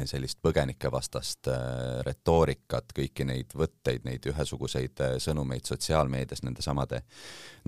sellist 0.05 0.39
põgenikevastast 0.43 1.49
äh, 1.51 1.61
retoorikat, 2.05 2.93
kõiki 2.95 3.25
neid 3.27 3.55
võtteid, 3.57 4.05
neid 4.05 4.25
ühesuguseid 4.29 5.03
äh, 5.05 5.15
sõnumeid 5.21 5.67
sotsiaalmeedias 5.69 6.43
nende 6.45 6.65
samade 6.65 7.01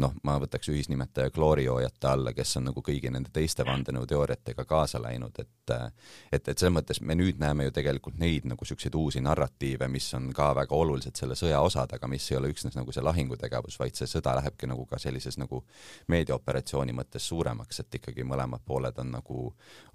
noh, 0.01 0.13
ma 0.23 0.37
võtaks 0.41 0.69
ühisnimetaja 0.71 1.31
kloorijoojate 1.33 2.07
alla, 2.07 2.33
kes 2.33 2.57
on 2.59 2.69
nagu 2.69 2.83
kõigi 2.85 3.11
nende 3.13 3.31
teiste 3.33 3.65
vandenõuteooriatega 3.67 4.65
kaasa 4.69 5.01
läinud, 5.01 5.39
et 5.39 5.73
äh, 5.75 5.87
et, 6.31 6.47
et 6.47 6.57
selles 6.57 6.73
mõttes 6.75 7.01
me 7.01 7.15
nüüd 7.17 7.39
näeme 7.41 7.67
ju 7.67 7.75
tegelikult 7.75 8.19
neid 8.21 8.47
nagu 8.49 8.65
niisuguseid 8.65 8.95
uusi 8.95 9.21
narratiive, 9.23 9.87
mis 9.91 10.07
on 10.17 10.29
ka 10.35 10.51
väga 10.55 10.75
olulised 10.75 11.17
selle 11.17 11.35
sõja 11.39 11.61
osad, 11.63 11.91
aga 11.95 12.09
mis 12.11 12.27
ei 12.31 12.37
ole 12.37 12.51
üksnes 12.53 12.77
nagu 12.77 12.93
see 12.93 13.03
lahingutegevus, 13.03 13.77
vaid 13.81 13.97
see 13.97 14.09
sõda 14.09 14.35
lähebki 14.39 14.69
nagu 14.69 14.85
ka 14.89 14.99
sellises 15.01 15.37
nagu 15.41 15.63
meediaoperatsiooni 16.11 16.95
mõttes 16.95 17.27
suuremaks, 17.31 17.81
et 17.83 17.99
ikkagi 18.01 18.25
mõlemad 18.27 18.63
pooled 18.65 18.97
on 19.01 19.11
nagu 19.17 19.47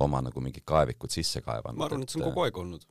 oma 0.05 0.23
nagu 0.25 0.43
mingid 0.45 0.67
kaevikud 0.67 1.13
sisse 1.13 1.43
kaevanud. 1.45 1.81
Et 2.07 2.15
see 2.15 2.23
on 2.23 2.31
kogu 2.31 2.47
aeg 2.47 2.63
olnud. 2.63 2.87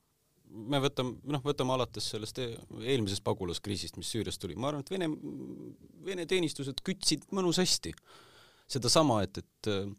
me 0.55 0.79
võtame, 0.79 1.17
noh, 1.27 1.41
võtame 1.43 1.74
alates 1.75 2.12
sellest 2.13 2.39
e-, 2.39 2.53
eelmisest 2.86 3.24
pagulaskriisist, 3.25 3.98
mis 4.00 4.12
Süüriast 4.13 4.39
tuli, 4.39 4.55
ma 4.55 4.69
arvan, 4.69 4.86
et 4.86 4.91
Vene, 4.93 5.10
Vene 6.05 6.27
teenistused 6.29 6.79
kütsid 6.86 7.25
mõnusasti 7.36 7.91
sedasama, 8.72 9.22
et, 9.25 9.41
et 9.41 9.72
äh, 9.74 9.89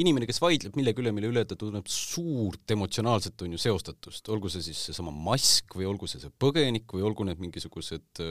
inimene, 0.00 0.28
kes 0.30 0.40
vaidleb 0.42 0.78
millegi 0.78 1.02
üle, 1.02 1.12
mille 1.14 1.30
üle 1.32 1.44
ta 1.44 1.58
tunneb 1.58 1.90
suurt 1.90 2.72
emotsionaalset, 2.72 3.44
on 3.44 3.56
ju, 3.56 3.60
seostatust, 3.60 4.30
olgu 4.32 4.52
see 4.52 4.64
siis 4.70 4.86
seesama 4.88 5.12
mask 5.12 5.76
või 5.76 5.88
olgu 5.90 6.08
see 6.10 6.22
see 6.22 6.32
põgenik 6.42 6.88
või 6.96 7.04
olgu 7.10 7.26
need 7.28 7.42
mingisugused 7.42 8.24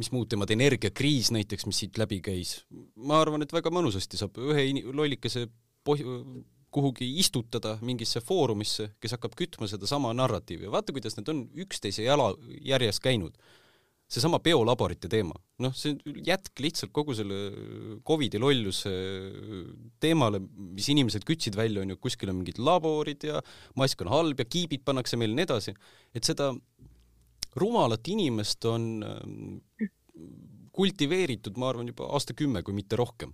mis 0.00 0.10
muud 0.14 0.30
teemad, 0.30 0.50
energiakriis 0.54 1.32
näiteks, 1.34 1.66
mis 1.68 1.82
siit 1.82 1.98
läbi 2.00 2.20
käis, 2.24 2.60
ma 2.96 3.20
arvan, 3.20 3.44
et 3.44 3.52
väga 3.52 3.72
mõnusasti 3.74 4.20
saab 4.20 4.38
ühe 4.40 4.64
lollikese 4.96 5.46
poh-, 5.86 6.00
kuhugi 6.74 7.06
istutada 7.20 7.76
mingisse 7.84 8.22
foorumisse, 8.24 8.92
kes 9.02 9.16
hakkab 9.16 9.34
kütma 9.38 9.68
sedasama 9.70 10.12
narratiivi. 10.16 10.70
Vaata, 10.70 10.94
kuidas 10.94 11.18
need 11.18 11.30
on 11.32 11.42
üksteise 11.64 12.04
jala 12.06 12.30
järjes 12.66 13.00
käinud. 13.02 13.34
Seesama 14.10 14.40
biolaborite 14.42 15.06
teema, 15.06 15.36
noh, 15.62 15.74
see 15.78 15.94
jätk 16.26 16.58
lihtsalt 16.58 16.90
kogu 16.90 17.14
selle 17.14 17.36
Covidi 18.06 18.40
lolluse 18.42 18.90
teemale, 20.02 20.40
mis 20.74 20.88
inimesed 20.90 21.22
kütsid 21.28 21.54
välja, 21.54 21.84
on 21.84 21.92
ju, 21.94 21.98
kuskil 22.02 22.32
on 22.32 22.40
mingid 22.40 22.58
laborid 22.58 23.28
ja 23.28 23.38
mask 23.78 24.02
on 24.02 24.10
halb 24.10 24.42
ja 24.42 24.48
kiibid 24.50 24.82
pannakse 24.82 25.18
meil 25.20 25.30
ja 25.30 25.38
nii 25.38 25.46
edasi, 25.46 25.76
et 26.10 26.26
seda 26.26 26.50
rumalat 27.54 28.10
inimest 28.10 28.66
on 28.66 28.90
ähm, 29.06 29.46
kultiveeritud, 30.74 31.54
ma 31.54 31.70
arvan, 31.70 31.94
juba 31.94 32.10
aastakümme, 32.10 32.64
kui 32.66 32.74
mitte 32.74 32.98
rohkem 32.98 33.30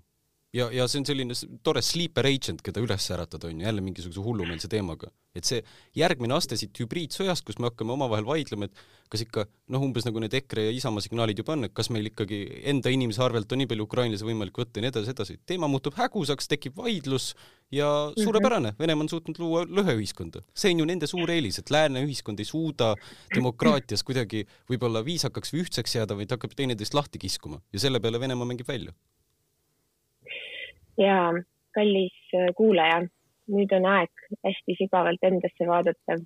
ja, 0.57 0.67
ja 0.73 0.87
see 0.89 1.03
on 1.03 1.07
selline 1.09 1.37
tore 1.67 1.83
sleeper 1.85 2.27
agent, 2.29 2.63
keda 2.65 2.83
üles 2.83 3.07
äratada, 3.13 3.51
on 3.51 3.61
ju, 3.61 3.67
jälle 3.67 3.85
mingisuguse 3.85 4.23
hullumeelse 4.25 4.71
teemaga. 4.73 5.13
et 5.37 5.45
see 5.45 5.61
järgmine 5.93 6.33
aste 6.33 6.57
siit 6.57 6.79
hübriidsõjast, 6.81 7.45
kus 7.45 7.59
me 7.61 7.69
hakkame 7.69 7.93
omavahel 7.93 8.25
vaidlema, 8.25 8.71
et 8.71 8.79
kas 9.13 9.21
ikka 9.21 9.43
noh, 9.75 9.83
umbes 9.85 10.07
nagu 10.07 10.23
need 10.23 10.33
EKRE 10.39 10.63
ja 10.71 10.73
Isamaa 10.73 11.05
signaalid 11.05 11.43
juba 11.43 11.53
on, 11.53 11.67
et 11.69 11.75
kas 11.77 11.91
meil 11.93 12.09
ikkagi 12.09 12.39
enda 12.73 12.89
inimese 12.95 13.21
arvelt 13.21 13.53
on 13.53 13.61
nii 13.61 13.69
palju 13.69 13.85
ukrainlasi 13.85 14.25
võimalik 14.25 14.57
võtta 14.57 14.81
ja 14.81 14.87
nii 14.87 14.93
edasi, 14.95 15.13
edasi. 15.13 15.37
teema 15.45 15.69
muutub 15.69 15.99
hägusaks, 15.99 16.49
tekib 16.49 16.79
vaidlus 16.81 17.35
ja 17.75 17.91
mhm. 18.09 18.25
suurepärane, 18.25 18.73
Venemaa 18.81 19.05
on 19.05 19.13
suutnud 19.13 19.43
luua 19.43 19.67
lõheühiskonda. 19.69 20.41
see 20.57 20.73
on 20.73 20.81
ju 20.81 20.89
nende 20.89 21.11
suur 21.11 21.31
eelis, 21.35 21.61
et 21.61 21.75
lääne 21.75 22.01
ühiskond 22.07 22.41
ei 22.41 22.49
suuda 22.49 22.95
demokraatias 23.35 24.07
kuidagi 24.09 24.47
võib-olla 24.71 25.05
viisakaks 25.05 25.53
või 25.53 25.67
ühtseks 25.67 25.99
jääda, 25.99 26.17
vaid 26.17 26.33
hakkab 26.33 26.57
teineteist 26.57 26.97
lahti 26.97 27.21
kiskuma 27.21 27.61
ja 27.77 27.85
selle 27.85 28.01
peale 28.01 28.23
Venemaa 28.25 28.49
mängib 28.49 28.73
välja 28.73 28.97
ja 31.01 31.19
kallis 31.77 32.17
äh, 32.35 32.51
kuulaja, 32.57 33.03
nüüd 33.53 33.73
on 33.77 33.87
aeg 33.87 34.27
hästi 34.45 34.79
sügavalt 34.81 35.23
endasse 35.29 35.69
vaadata 35.69 36.19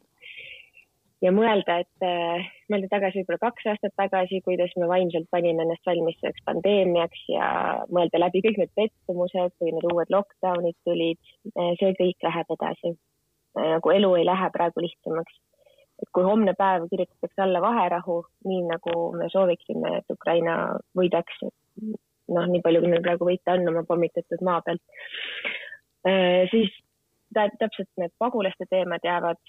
ja 1.25 1.33
mõelda, 1.35 1.81
et 1.85 2.07
äh, 2.07 2.49
mõelda 2.73 2.91
tagasi 2.95 3.21
võib-olla 3.21 3.43
kaks 3.43 3.69
aastat 3.73 3.95
tagasi, 4.01 4.41
kuidas 4.47 4.73
me 4.81 4.89
vaimselt 4.91 5.29
panime 5.35 5.65
ennast 5.67 5.87
valmis 5.89 6.17
selleks 6.21 6.45
pandeemiaks 6.49 7.27
ja 7.33 7.51
mõelda 7.93 8.23
läbi 8.23 8.43
kõik 8.47 8.61
need 8.63 8.73
pettumused, 8.79 9.55
kui 9.61 9.75
need 9.75 9.87
uued 9.93 10.13
lockdown'id 10.15 10.79
tulid. 10.89 11.21
Äh, 11.53 11.73
see 11.83 11.95
kõik 12.01 12.29
läheb 12.29 12.57
edasi. 12.57 12.97
nagu 13.59 13.91
elu 13.91 14.11
ei 14.15 14.25
lähe 14.25 14.49
praegu 14.55 14.83
lihtsamaks. 14.85 15.41
et 16.03 16.09
kui 16.17 16.25
homne 16.25 16.55
päev 16.57 16.87
kirjutatakse 16.89 17.43
alla 17.43 17.61
vaherahu, 17.61 18.23
nii 18.49 18.61
nagu 18.69 18.93
me 19.13 19.27
sooviksime, 19.29 19.99
et 19.99 20.15
Ukraina 20.15 20.55
võidaks, 20.97 21.43
noh, 22.35 22.47
nii 22.51 22.63
palju, 22.65 22.83
kui 22.85 22.93
neil 22.93 23.05
praegu 23.05 23.29
võita 23.29 23.57
on 23.57 23.73
oma 23.73 23.85
pommitatud 23.89 24.45
maa 24.47 24.61
pealt, 24.67 24.83
äh, 26.09 26.47
siis 26.53 26.73
täpselt 27.35 27.91
need 28.01 28.13
pagulaste 28.19 28.67
teemad 28.71 29.05
jäävad, 29.07 29.41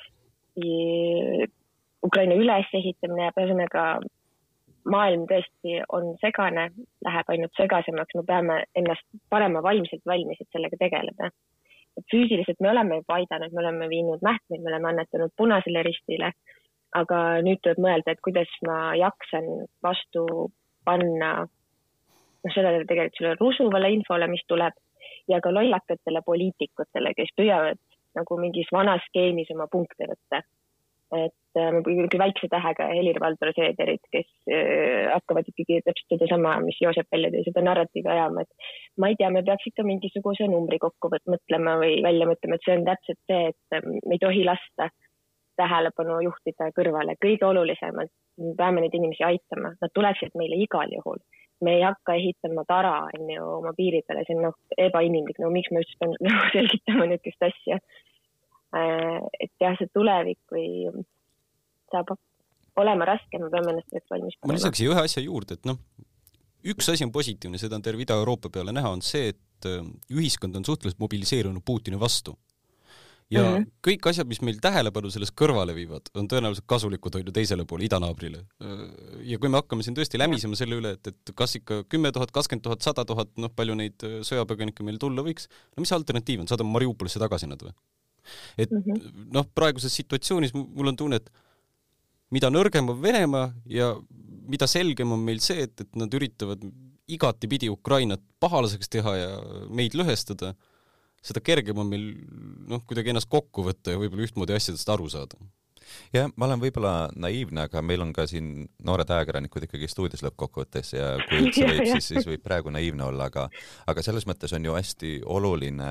Ukraina 2.05 2.35
ülesehitamine 2.35 3.27
jääb, 3.27 3.39
ühesõnaga 3.39 3.85
maailm 4.89 5.27
tõesti 5.29 5.79
on 5.93 6.15
segane, 6.21 6.69
läheb 7.05 7.29
ainult 7.33 7.53
segasemaks, 7.59 8.17
me 8.17 8.23
peame 8.27 8.57
ennast 8.77 9.05
panema 9.29 9.61
vaimselt 9.63 10.01
valmis, 10.05 10.41
et 10.41 10.49
sellega 10.51 10.79
tegeleda. 10.79 11.31
füüsiliselt 12.11 12.59
me 12.63 12.69
oleme 12.71 13.01
juba 13.01 13.17
aidanud, 13.19 13.51
me 13.53 13.59
oleme 13.59 13.89
viinud 13.89 14.21
mähkmeid, 14.23 14.61
me 14.61 14.69
oleme 14.71 14.89
annetanud 14.89 15.33
Punasele 15.37 15.83
Ristile, 15.83 16.31
aga 16.95 17.17
nüüd 17.45 17.59
tuleb 17.61 17.81
mõelda, 17.83 18.11
et 18.13 18.23
kuidas 18.23 18.51
ma 18.67 18.95
jaksan 18.95 19.49
vastu 19.83 20.25
panna 20.85 21.47
noh, 22.43 22.53
sellele 22.53 22.85
tegelikult 22.89 23.19
sellele 23.19 23.39
rusuvale 23.39 23.91
infole, 23.93 24.29
mis 24.31 24.43
tuleb 24.49 24.77
ja 25.29 25.41
ka 25.43 25.53
lollakatele 25.53 26.23
poliitikutele, 26.25 27.13
kes 27.17 27.35
püüavad 27.37 27.79
nagu 28.17 28.39
mingis 28.39 28.71
vanas 28.73 29.03
skeemis 29.09 29.51
oma 29.55 29.69
punkte 29.71 30.09
võtta. 30.09 30.41
et 31.11 31.59
äh, 31.59 31.75
küll 31.83 32.21
väikse 32.21 32.47
tähega 32.47 32.85
Helir-Valdor 32.87 33.49
Seederit, 33.51 34.05
kes 34.15 34.29
äh, 34.47 35.09
hakkavad 35.11 35.49
ikkagi 35.51 35.81
täpselt 35.83 36.13
sedasama, 36.13 36.53
mis 36.63 36.77
Joosep 36.79 37.09
välja 37.11 37.33
tõi, 37.33 37.41
seda 37.49 37.63
narratiivi 37.67 38.07
ajama, 38.13 38.45
et 38.45 38.69
ma 38.95 39.09
ei 39.11 39.17
tea, 39.19 39.27
me 39.35 39.41
peaks 39.43 39.67
ikka 39.67 39.83
mingisuguse 39.83 40.47
numbri 40.47 40.79
kokku 40.79 41.11
mõtlema 41.11 41.75
või 41.83 41.99
välja 42.05 42.29
mõtlema, 42.29 42.55
et 42.55 42.63
see 42.63 42.77
on 42.77 42.87
täpselt 42.87 43.19
see, 43.27 43.41
et 43.51 43.75
äh, 43.75 43.83
me 43.91 44.15
ei 44.15 44.23
tohi 44.23 44.47
lasta 44.47 44.87
tähelepanu 45.59 46.21
juhtida 46.29 46.71
kõrvale, 46.79 47.17
kõige 47.19 47.49
olulisemalt, 47.49 48.15
me 48.39 48.55
peame 48.63 48.85
neid 48.85 48.95
inimesi 48.95 49.27
aitama, 49.27 49.75
nad 49.83 49.91
tuleksid 49.91 50.39
meile 50.39 50.63
igal 50.63 50.95
juhul 50.95 51.19
me 51.65 51.75
ei 51.77 51.83
hakka 51.85 52.15
ehitama 52.17 52.63
tara, 52.67 52.93
on 53.17 53.29
ju, 53.29 53.45
oma 53.59 53.73
piiri 53.77 54.01
peale, 54.07 54.23
see 54.27 54.37
on 54.37 54.47
noh, 54.49 54.57
ebainimlik, 54.77 55.39
no 55.41 55.51
miks 55.53 55.71
ma 55.73 55.83
üldse 55.83 55.97
pean 56.01 56.15
nagu 56.27 56.49
selgitama 56.55 57.07
niisugust 57.11 57.47
asja. 57.49 57.79
Äh, 58.77 59.17
et 59.45 59.53
jah, 59.61 59.75
see 59.79 59.91
tulevik 59.93 60.39
või 60.53 60.67
saab 61.91 62.13
olema 62.81 63.07
raske, 63.09 63.39
me 63.39 63.51
peame 63.51 63.75
ennast 63.75 63.89
selleks 63.91 64.13
valmis 64.13 64.37
panema. 64.37 64.53
ma 64.53 64.59
lisaks 64.59 64.83
ühe 64.85 65.03
asja 65.03 65.23
juurde, 65.25 65.59
et 65.59 65.67
noh, 65.67 65.79
üks 66.71 66.87
asi 66.93 67.07
on 67.07 67.11
positiivne, 67.13 67.59
seda 67.61 67.77
on 67.77 67.83
terve 67.85 68.05
Ida-Euroopa 68.05 68.51
peale 68.53 68.73
näha, 68.75 68.93
on 68.95 69.03
see, 69.05 69.33
et 69.35 69.69
äh, 69.69 69.83
ühiskond 70.13 70.55
on 70.57 70.67
suhteliselt 70.67 71.01
mobiliseerunud 71.03 71.65
Putini 71.67 71.99
vastu 71.99 72.37
ja 73.31 73.43
mm 73.43 73.55
-hmm. 73.55 73.67
kõik 73.87 74.07
asjad, 74.09 74.27
mis 74.27 74.41
meil 74.43 74.57
tähelepanu 74.61 75.09
sellest 75.11 75.33
kõrvale 75.39 75.75
viivad, 75.75 76.09
on 76.19 76.27
tõenäoliselt 76.27 76.67
kasulikud, 76.67 77.15
on 77.15 77.25
ju, 77.25 77.33
teisele 77.35 77.65
poole, 77.65 77.85
idanaabrile. 77.87 78.43
ja 79.23 79.39
kui 79.39 79.49
me 79.49 79.61
hakkame 79.61 79.83
siin 79.83 79.95
tõesti 79.95 80.19
lämisema 80.19 80.55
selle 80.59 80.75
üle, 80.81 80.91
et, 80.97 81.07
et 81.07 81.33
kas 81.35 81.55
ikka 81.55 81.83
kümme 81.89 82.11
tuhat, 82.11 82.31
kakskümmend 82.31 82.63
tuhat, 82.63 82.81
sada 82.81 83.05
tuhat, 83.05 83.31
noh, 83.37 83.51
palju 83.55 83.75
neid 83.75 84.03
äh, 84.03 84.19
sõjapõgenikke 84.27 84.83
meil 84.83 84.99
tulla 84.99 85.23
võiks, 85.23 85.47
no 85.75 85.81
mis 85.81 85.89
see 85.89 85.97
alternatiiv 85.97 86.43
on, 86.43 86.47
saadame 86.51 86.75
Mariupolisse 86.75 87.19
tagasi 87.19 87.47
nad 87.47 87.63
või? 87.63 87.71
et 88.57 88.71
mm 88.71 88.83
-hmm. 88.83 89.31
noh, 89.33 89.47
praeguses 89.55 89.95
situatsioonis 89.95 90.53
mul 90.53 90.87
on 90.87 90.95
tunne, 90.95 91.15
et 91.15 91.31
mida 92.31 92.49
nõrgem 92.49 92.89
on 92.89 93.01
Venemaa 93.01 93.53
ja 93.65 93.95
mida 94.47 94.67
selgem 94.67 95.11
on 95.11 95.19
meil 95.19 95.39
see, 95.39 95.63
et, 95.63 95.81
et 95.81 95.95
nad 95.95 96.13
üritavad 96.13 96.63
igatipidi 97.07 97.69
Ukrainat 97.69 98.21
pahalaseks 98.39 98.89
teha 98.89 99.15
ja 99.15 99.29
meid 99.69 99.95
lõhestada 99.97 100.53
seda 101.21 101.41
kergem 101.45 101.77
on 101.81 101.89
meil 101.89 102.05
noh, 102.69 102.83
kuidagi 102.87 103.13
ennast 103.13 103.29
kokku 103.31 103.65
võtta 103.67 103.93
ja 103.93 104.01
võib-olla 104.01 104.27
ühtmoodi 104.27 104.55
asjadest 104.57 104.89
aru 104.89 105.09
saada. 105.11 105.39
Jah, 106.15 106.29
ma 106.39 106.47
olen 106.47 106.61
võib-olla 106.61 106.93
naiivne, 107.19 107.65
aga 107.67 107.81
meil 107.83 108.03
on 108.03 108.13
ka 108.15 108.23
siin 108.29 108.65
noored 108.85 109.09
ajakirjanikud 109.11 109.65
ikkagi 109.67 109.89
stuudios 109.91 110.23
lõppkokkuvõttes 110.25 110.93
ja 110.95 111.13
kui 111.27 111.39
üldse 111.45 111.67
võib, 111.67 111.87
siis, 111.89 112.11
siis 112.13 112.27
võib 112.27 112.43
praegu 112.45 112.71
naiivne 112.73 113.07
olla, 113.09 113.27
aga, 113.31 113.47
aga 113.91 114.05
selles 114.05 114.27
mõttes 114.29 114.53
on 114.55 114.67
ju 114.67 114.77
hästi 114.77 115.17
oluline 115.35 115.89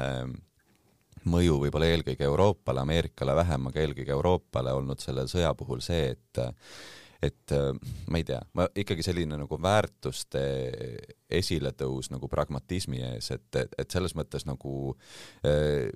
mõju 1.28 1.58
võib-olla 1.66 1.90
eelkõige 1.92 2.25
Euroopale, 2.25 2.80
Ameerikale 2.80 3.34
vähem, 3.37 3.68
aga 3.68 3.82
eelkõige 3.82 4.14
Euroopale 4.16 4.72
olnud 4.72 5.02
selle 5.04 5.26
sõja 5.28 5.52
puhul 5.58 5.84
see, 5.84 6.14
et 6.14 6.42
et 7.22 7.54
äh, 7.56 7.70
ma 8.10 8.20
ei 8.20 8.26
tea, 8.26 8.40
ma 8.56 8.66
ikkagi 8.74 9.04
selline 9.04 9.38
nagu 9.40 9.58
väärtuste 9.62 10.42
esiletõus 11.30 12.10
nagu 12.12 12.28
pragmatismi 12.32 13.02
ees, 13.12 13.30
et, 13.36 13.48
et, 13.60 13.74
et 13.78 13.90
selles 13.90 14.16
mõttes 14.18 14.46
nagu 14.48 14.94
äh, 15.46 15.90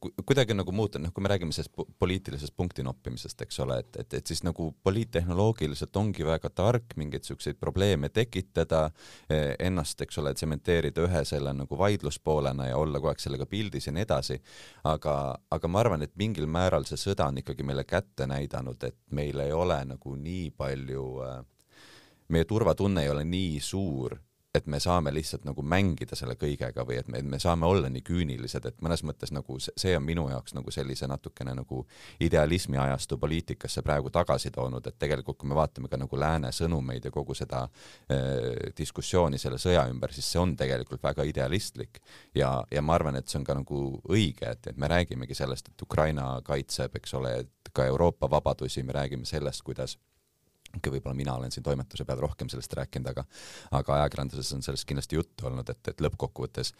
kuidagi 0.00 0.54
nagu 0.54 0.72
muuta, 0.76 1.00
noh, 1.00 1.12
kui 1.14 1.24
me 1.24 1.30
räägime 1.32 1.54
sellest 1.54 1.72
poliitilisest 1.98 2.54
punkti 2.56 2.84
noppimisest, 2.86 3.40
eks 3.46 3.60
ole, 3.64 3.78
et, 3.82 3.96
et, 4.02 4.16
et 4.18 4.26
siis 4.26 4.42
nagu 4.44 4.68
poliittehnoloogiliselt 4.84 5.96
ongi 5.96 6.26
väga 6.26 6.50
tark 6.52 6.96
mingeid 7.00 7.24
siukseid 7.24 7.58
probleeme 7.60 8.10
tekitada, 8.12 8.90
eh, 9.30 9.54
ennast, 9.68 10.00
eks 10.04 10.20
ole, 10.22 10.34
tsementeerida 10.36 11.06
ühe 11.06 11.24
selle 11.28 11.54
nagu 11.56 11.78
vaidluspoolena 11.78 12.70
ja 12.70 12.76
olla 12.76 13.00
kogu 13.00 13.12
aeg 13.12 13.24
sellega 13.24 13.48
pildis 13.50 13.88
ja 13.88 13.96
nii 13.96 14.06
edasi. 14.06 14.38
aga, 14.84 15.16
aga 15.50 15.68
ma 15.68 15.80
arvan, 15.80 16.02
et 16.02 16.14
mingil 16.16 16.46
määral 16.46 16.84
see 16.86 17.00
sõda 17.00 17.30
on 17.30 17.40
ikkagi 17.40 17.64
meile 17.66 17.84
kätte 17.84 18.26
näidanud, 18.26 18.82
et 18.84 18.98
meil 19.10 19.40
ei 19.40 19.52
ole 19.52 19.78
nagu 19.84 20.16
nii 20.16 20.50
palju 20.56 21.06
äh, 21.24 21.42
meie 22.28 22.44
turvatunne 22.44 23.04
ei 23.06 23.10
ole 23.10 23.24
nii 23.24 23.60
suur 23.60 24.16
et 24.56 24.66
me 24.66 24.80
saame 24.82 25.12
lihtsalt 25.14 25.44
nagu 25.46 25.62
mängida 25.62 26.16
selle 26.18 26.36
kõigega 26.40 26.84
või 26.86 26.98
et 27.00 27.08
me, 27.12 27.22
me 27.22 27.38
saame 27.42 27.66
olla 27.68 27.90
nii 27.92 28.04
küünilised, 28.06 28.66
et 28.68 28.80
mõnes 28.84 29.02
mõttes 29.06 29.32
nagu 29.34 29.58
see 29.66 29.96
on 29.96 30.04
minu 30.04 30.26
jaoks 30.30 30.56
nagu 30.56 30.72
sellise 30.74 31.08
natukene 31.10 31.54
nagu 31.56 31.82
idealismi 32.20 32.80
ajastu 32.80 33.18
poliitikasse 33.22 33.82
praegu 33.86 34.10
tagasi 34.14 34.50
toonud, 34.54 34.86
et 34.86 34.98
tegelikult 34.98 35.38
kui 35.40 35.50
me 35.50 35.58
vaatame 35.58 35.90
ka 35.92 36.00
nagu 36.00 36.20
lääne 36.20 36.52
sõnumeid 36.54 37.08
ja 37.08 37.14
kogu 37.14 37.36
seda 37.36 37.66
äh, 37.66 38.72
diskussiooni 38.78 39.38
selle 39.38 39.60
sõja 39.62 39.86
ümber, 39.90 40.14
siis 40.14 40.28
see 40.32 40.42
on 40.42 40.56
tegelikult 40.56 41.02
väga 41.04 41.26
idealistlik. 41.28 42.00
Ja, 42.34 42.64
ja 42.70 42.82
ma 42.82 42.96
arvan, 42.96 43.16
et 43.18 43.28
see 43.28 43.40
on 43.40 43.46
ka 43.46 43.56
nagu 43.56 43.82
õige, 44.08 44.50
et, 44.50 44.72
et 44.72 44.80
me 44.80 44.90
räägimegi 44.90 45.36
sellest, 45.36 45.70
et 45.72 45.86
Ukraina 45.86 46.28
kaitseb, 46.46 46.96
eks 47.00 47.14
ole, 47.18 47.32
et 47.44 47.72
ka 47.76 47.86
Euroopa 47.86 48.30
vabadusi, 48.30 48.82
me 48.86 48.96
räägime 48.96 49.28
sellest, 49.28 49.62
kuidas 49.66 49.96
okei, 50.76 50.92
võib-olla 50.96 51.16
mina 51.18 51.34
olen 51.40 51.52
siin 51.54 51.64
toimetuse 51.66 52.04
peal 52.04 52.22
rohkem 52.22 52.52
sellest 52.52 52.78
rääkinud, 52.78 53.12
aga 53.12 53.26
aga 53.80 54.00
ajakirjanduses 54.00 54.52
on 54.56 54.64
sellest 54.66 54.88
kindlasti 54.88 55.18
juttu 55.18 55.50
olnud, 55.50 55.68
et, 55.72 55.92
et 55.92 56.02
lõppkokkuvõttes 56.04 56.72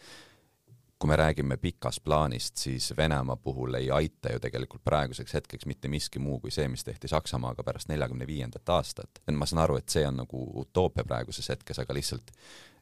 kui 0.99 1.07
me 1.07 1.15
räägime 1.15 1.57
pikast 1.57 2.03
plaanist, 2.03 2.57
siis 2.57 2.93
Venemaa 2.97 3.35
puhul 3.35 3.73
ei 3.73 3.91
aita 3.91 4.31
ju 4.33 4.39
tegelikult 4.41 4.83
praeguseks 4.83 5.33
hetkeks 5.33 5.65
mitte 5.65 5.87
miski 5.87 6.19
muu 6.19 6.39
kui 6.39 6.51
see, 6.51 6.67
mis 6.67 6.83
tehti 6.83 7.07
Saksamaaga 7.07 7.63
pärast 7.63 7.91
neljakümne 7.91 8.27
viiendat 8.27 8.69
aastat. 8.69 9.21
ma 9.31 9.45
saan 9.45 9.61
aru, 9.63 9.77
et 9.77 9.89
see 9.89 10.07
on 10.07 10.17
nagu 10.23 10.41
utoopia 10.61 11.05
praeguses 11.05 11.49
hetkes, 11.53 11.79
aga 11.79 11.93
lihtsalt 11.93 12.33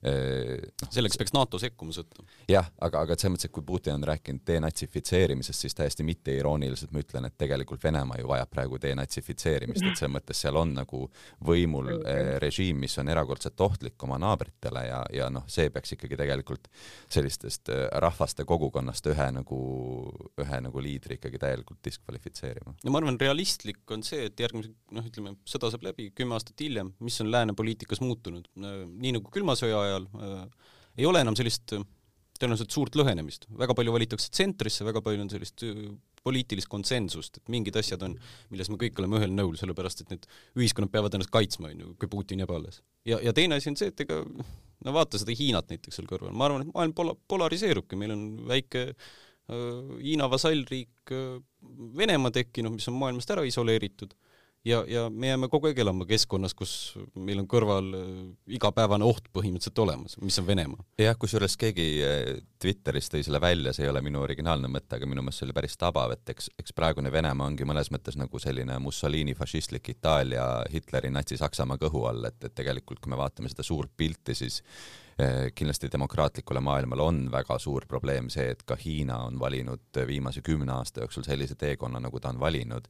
noh, 0.05 0.91
selleks 0.93 1.17
peaks 1.17 1.33
NATO 1.33 1.59
sekkuma 1.61 1.95
sõtta. 1.95 2.23
jah, 2.51 2.67
aga, 2.83 3.01
aga 3.05 3.17
selles 3.17 3.35
mõttes, 3.35 3.49
et 3.49 3.55
kui 3.55 3.65
Putin 3.65 3.95
on 3.97 4.05
rääkinud 4.11 4.43
denatsifitseerimisest, 4.47 5.65
siis 5.65 5.77
täiesti 5.77 6.05
mitteirooniliselt 6.05 6.93
ma 6.93 7.01
ütlen, 7.01 7.27
et 7.29 7.37
tegelikult 7.37 7.83
Venemaa 7.83 8.19
ju 8.21 8.29
vajab 8.29 8.51
praegu 8.51 8.79
denatsifitseerimist, 8.81 9.83
et 9.85 9.99
selles 9.99 10.13
mõttes 10.13 10.41
seal 10.41 10.57
on 10.59 10.75
nagu 10.77 11.05
võimul 11.45 11.91
eh, 11.97 12.35
režiim, 12.43 12.79
mis 12.83 12.95
on 13.01 13.09
erakordselt 13.11 13.61
ohtlik 13.65 14.03
oma 14.07 14.19
naabritele 14.21 14.85
ja, 14.87 15.01
ja 15.13 15.29
noh, 15.33 15.47
see 15.51 15.69
peaks 15.73 15.95
ikkagi 15.95 16.19
tegelikult 16.19 16.69
sellistest 17.11 17.71
eh, 17.73 17.85
rahvaste 18.03 18.45
kogukonnast 18.47 19.09
ühe 19.11 19.29
nagu, 19.39 19.59
ühe 20.41 20.61
nagu 20.67 20.83
liidri 20.83 21.19
ikkagi 21.19 21.41
täielikult 21.41 21.81
diskvalifitseerima. 21.85 22.75
no 22.83 22.93
ma 22.93 23.01
arvan, 23.01 23.19
realistlik 23.21 23.95
on 23.95 24.03
see, 24.05 24.27
et 24.29 24.39
järgmise, 24.39 24.73
noh, 24.95 25.05
ütleme, 25.07 25.35
sõda 25.47 25.71
saab 25.73 25.85
läbi 25.87 26.11
kümme 26.15 26.37
aastat 26.37 26.61
hiljem, 26.61 26.93
mis 27.03 27.19
on 27.23 27.31
lääne 27.31 27.55
poliitikas 27.57 28.01
muutunud, 28.03 28.49
nii 28.55 29.15
nagu 29.17 29.31
külma 29.33 29.55
sõja 29.57 29.79
ajal, 29.81 29.94
ajal 29.95 30.07
äh, 30.19 30.73
ei 30.99 31.07
ole 31.09 31.21
enam 31.25 31.37
sellist 31.37 31.75
äh, 31.75 31.85
tõenäoliselt 32.39 32.73
suurt 32.75 32.97
lõhenemist, 32.99 33.47
väga 33.55 33.75
palju 33.77 33.93
valitakse 33.95 34.31
tsentrisse, 34.33 34.85
väga 34.87 35.01
palju 35.05 35.23
on 35.23 35.31
sellist 35.31 35.63
äh, 35.67 35.87
poliitilist 36.25 36.69
konsensust, 36.71 37.37
et 37.39 37.51
mingid 37.53 37.75
asjad 37.79 38.01
on, 38.07 38.15
milles 38.49 38.71
me 38.71 38.79
kõik 38.81 38.97
oleme 38.99 39.19
ühel 39.19 39.33
nõul, 39.35 39.53
sellepärast 39.59 40.01
et 40.03 40.13
need 40.15 40.25
ühiskonnad 40.57 40.91
peavad 40.93 41.15
ennast 41.15 41.31
kaitsma, 41.33 41.69
on 41.71 41.83
ju, 41.83 41.91
kui 42.01 42.09
Putin 42.11 42.41
jääb 42.41 42.53
alles. 42.55 42.81
ja, 43.05 43.19
ja 43.23 43.33
teine 43.35 43.59
asi 43.59 43.69
on 43.71 43.77
see, 43.79 43.91
et 43.93 44.05
ega 44.07 44.23
no 44.25 44.95
vaata 44.95 45.21
seda 45.21 45.35
Hiinat 45.37 45.69
näiteks 45.71 45.99
seal 45.99 46.09
kõrval, 46.09 46.33
ma 46.33 46.49
arvan, 46.49 46.65
et 46.65 46.73
maailm 46.73 46.95
pola-, 46.97 47.15
polariseerubki, 47.29 47.99
meil 47.99 48.15
on 48.17 48.25
väike 48.49 48.89
Hiina 49.45 50.25
vasallriik 50.25 51.11
Venemaa 51.97 52.33
tekkinud, 52.33 52.73
mis 52.73 52.87
on 52.89 52.95
maailmast 52.97 53.29
ära 53.29 53.43
isoleeritud 53.45 54.15
ja, 54.65 54.83
ja 54.87 55.05
me 55.09 55.29
jääme 55.29 55.49
kogu 55.51 55.69
aeg 55.69 55.79
elama 55.83 56.07
keskkonnas, 56.09 56.55
kus 56.57 56.73
meil 57.15 57.41
on 57.41 57.47
kõrval 57.49 57.91
äh, 57.97 58.09
igapäevane 58.57 59.07
oht 59.07 59.29
põhimõtteliselt 59.35 59.81
olemas, 59.83 60.17
mis 60.21 60.39
on 60.41 60.47
Venemaa. 60.47 60.83
jah, 61.01 61.17
kusjuures 61.19 61.57
keegi 61.61 61.87
äh, 62.05 62.31
Twitteris 62.61 63.11
tõi 63.13 63.23
selle 63.25 63.41
välja, 63.41 63.73
see 63.75 63.85
ei 63.85 63.93
ole 63.93 64.01
minu 64.05 64.23
originaalne 64.25 64.71
mõte, 64.71 64.97
aga 64.97 65.09
minu 65.09 65.23
meelest 65.25 65.43
see 65.43 65.49
oli 65.49 65.57
päris 65.57 65.77
tabav, 65.81 66.15
et 66.15 66.35
eks, 66.35 66.51
eks 66.59 66.75
praegune 66.77 67.13
Venemaa 67.13 67.47
ongi 67.51 67.67
mõnes 67.67 67.91
mõttes 67.93 68.19
nagu 68.19 68.41
selline 68.41 68.79
Mussolini 68.83 69.37
fašistlik 69.37 69.93
Itaalia 69.95 70.45
Hitleri 70.73 71.13
Natsi-Saksamaa 71.13 71.81
kõhu 71.85 72.05
all, 72.09 72.29
et, 72.31 72.41
et 72.43 72.55
tegelikult 72.55 73.01
kui 73.01 73.13
me 73.13 73.19
vaatame 73.21 73.51
seda 73.51 73.65
suurt 73.65 73.93
pilti, 73.97 74.37
siis 74.37 74.61
Eh, 75.19 75.51
kindlasti 75.55 75.87
demokraatlikule 75.91 76.59
maailmale 76.59 77.01
on 77.01 77.19
väga 77.31 77.55
suur 77.59 77.85
probleem 77.87 78.25
see, 78.29 78.49
et 78.51 78.65
ka 78.67 78.75
Hiina 78.75 79.21
on 79.23 79.37
valinud 79.39 79.99
viimase 80.07 80.41
kümne 80.43 80.73
aasta 80.73 81.05
jooksul 81.05 81.23
sellise 81.23 81.55
teekonna, 81.55 82.01
nagu 82.03 82.19
ta 82.19 82.33
on 82.33 82.39
valinud. 82.39 82.89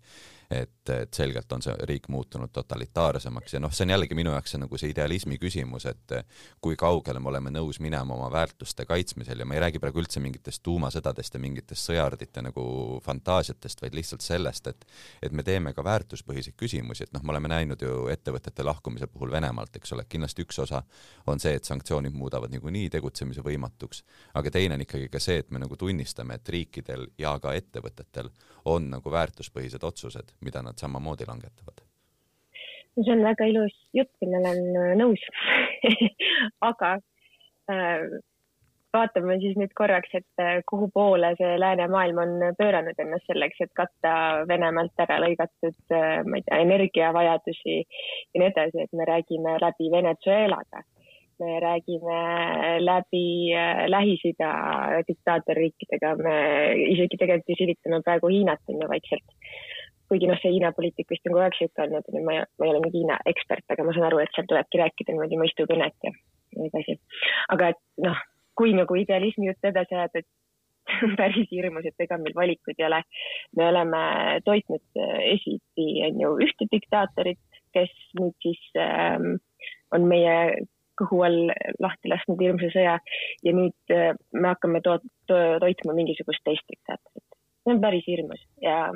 Et, 0.50 0.90
et 0.90 1.14
selgelt 1.14 1.52
on 1.52 1.64
see 1.66 1.74
riik 1.90 2.08
muutunud 2.14 2.52
totalitaarsemaks 2.54 3.56
ja 3.56 3.62
noh, 3.64 3.74
see 3.74 3.86
on 3.88 3.96
jällegi 3.96 4.18
minu 4.18 4.34
jaoks 4.36 4.56
see 4.56 4.62
nagu 4.62 4.78
see 4.80 4.92
idealismi 4.94 5.40
küsimus, 5.42 5.88
et 5.90 6.16
kui 6.62 6.78
kaugele 6.80 7.20
me 7.20 7.32
oleme 7.32 7.54
nõus 7.54 7.80
minema 7.84 8.14
oma 8.16 8.30
väärtuste 8.34 8.86
kaitsmisel 8.86 9.42
ja 9.42 9.48
ma 9.48 9.58
ei 9.58 9.64
räägi 9.66 9.82
praegu 9.82 10.02
üldse 10.04 10.22
mingitest 10.24 10.64
tuumasõdadest 10.66 11.38
ja 11.38 11.42
mingitest 11.42 11.90
sõjardite 11.90 12.44
nagu 12.46 12.66
fantaasiatest, 13.06 13.82
vaid 13.82 13.98
lihtsalt 13.98 14.26
sellest, 14.26 14.68
et 14.72 14.86
et 15.24 15.34
me 15.34 15.44
teeme 15.44 15.74
ka 15.74 15.84
väärtuspõhiseid 15.84 16.56
küsimusi, 16.60 17.06
et 17.06 17.14
noh, 17.16 17.24
me 17.24 17.34
oleme 17.34 17.50
näinud 17.50 17.82
ju 17.82 18.08
ettevõtete 18.14 18.64
lahkumise 18.66 19.08
puhul 19.08 19.32
Venemaalt, 19.32 19.76
eks 19.76 19.94
ole, 19.96 20.06
kindlasti 20.10 20.46
üks 20.46 20.60
osa 20.62 20.84
on 21.28 21.42
see, 21.42 21.56
et 21.58 21.66
sanktsioonid 21.68 22.14
muudavad 22.14 22.54
niikuinii 22.54 22.90
tegutsemise 22.94 23.44
võimatuks, 23.46 24.04
aga 24.38 24.52
teine 24.54 24.78
on 24.78 24.86
ikkagi 24.86 25.10
ka 25.12 25.22
see, 25.24 25.40
et 25.42 25.52
me 25.52 25.62
nagu 25.64 25.78
tunnistame, 25.80 26.38
et 26.38 26.54
riikidel 26.56 27.08
ja 27.18 27.36
ka 27.42 27.56
ettevõtetel 27.58 28.30
on 28.66 28.90
nagu 28.90 29.12
väärtuspõhised 29.12 29.84
otsused, 29.86 30.35
mida 30.42 30.62
nad 30.62 30.78
samamoodi 30.78 31.28
langetavad. 31.28 31.82
no 32.96 33.04
see 33.04 33.16
on 33.18 33.26
väga 33.30 33.50
ilus 33.52 33.76
jutt, 33.94 34.14
millele 34.22 34.54
olen 34.54 34.80
äh, 34.84 34.94
nõus 35.02 35.26
aga 36.70 36.96
äh, 37.72 38.08
vaatame 38.96 39.38
siis 39.42 39.56
nüüd 39.60 39.74
korraks, 39.78 40.12
et 40.18 40.42
äh, 40.44 40.60
kuhu 40.70 40.88
poole 40.94 41.34
see 41.40 41.56
läänemaailm 41.62 42.22
on 42.24 42.34
pööranud 42.60 43.00
ennast 43.02 43.28
selleks, 43.30 43.62
et 43.66 43.74
katta 43.78 44.16
Venemaalt 44.50 45.06
ära 45.06 45.20
lõigatud, 45.24 45.78
äh, 45.92 46.20
ma 46.28 46.40
ei 46.40 46.46
tea, 46.48 46.62
energiavajadusi 46.66 47.78
ja 47.82 48.42
nii 48.42 48.52
edasi, 48.52 48.86
et 48.86 49.00
me 49.00 49.08
räägime 49.12 49.58
läbi 49.64 49.92
Venezuelaga 49.94 50.86
me 51.40 51.58
räägime 51.60 52.20
läbi 52.80 53.52
äh, 53.52 53.82
Lähis-Ida 53.92 54.52
diktaatorriikidega, 55.08 56.14
me 56.24 56.36
isegi 56.94 57.20
tegelikult 57.20 57.52
ju 57.52 57.58
silitame 57.60 58.00
praegu 58.06 58.32
Hiinat 58.32 58.72
on 58.72 58.80
ju 58.80 58.88
vaikselt. 58.88 59.50
Kuigi 60.10 60.30
noh, 60.30 60.40
see 60.42 60.54
Hiina 60.54 60.72
poliitik 60.76 61.10
vist 61.12 61.26
on 61.28 61.36
kogu 61.36 61.44
aeg 61.46 61.58
sihuke 61.58 61.84
olnud, 61.86 62.08
ma 62.28 62.40
ma 62.46 62.68
ei 62.68 62.72
ole 62.72 62.84
mingi 62.84 63.02
Hiina 63.02 63.20
ekspert, 63.32 63.66
aga 63.74 63.86
ma 63.88 63.96
saan 63.96 64.08
aru, 64.10 64.22
et 64.24 64.34
seal 64.36 64.48
tulebki 64.50 64.82
rääkida 64.82 65.14
niimoodi 65.14 65.42
mõistukõnet 65.42 66.08
ja 66.08 66.14
nii 66.14 66.72
edasi. 66.72 66.98
aga 67.56 67.74
et 67.74 67.82
noh, 68.06 68.24
kui 68.56 68.74
nagu 68.78 68.98
idealismi 69.00 69.50
jutt 69.50 69.72
edasi 69.72 69.98
ajada, 69.98 70.24
et 70.24 70.30
päris 71.20 71.50
hirmus, 71.52 71.88
et 71.90 72.06
ega 72.06 72.18
meil 72.22 72.36
valikuid 72.38 72.80
ei 72.80 72.88
ole. 72.88 73.02
me 73.58 73.68
oleme 73.72 74.04
toitnud 74.46 75.02
äh, 75.02 75.18
esiti 75.34 75.90
on 76.08 76.22
ju 76.22 76.32
ühte 76.46 76.70
diktaatorit, 76.72 77.62
kes 77.76 77.94
nüüd 78.20 78.36
siis 78.46 78.62
ähm, 78.80 79.38
on 79.96 80.08
meie 80.12 80.66
kõhu 81.00 81.24
all 81.28 81.52
lahti 81.84 82.12
lasknud 82.12 82.40
hirmsa 82.42 82.70
sõja 82.72 82.98
ja 83.44 83.56
nüüd 83.56 83.96
äh, 83.96 84.14
me 84.34 84.54
hakkame 84.54 84.82
to 84.86 85.00
to 85.28 85.40
toitma 85.64 85.98
mingisugust 85.98 86.46
teist 86.46 86.68
diktaatorit. 86.72 87.35
See 87.66 87.74
on 87.74 87.82
päris 87.84 88.06
hirmus 88.08 88.44
ja 88.62 88.92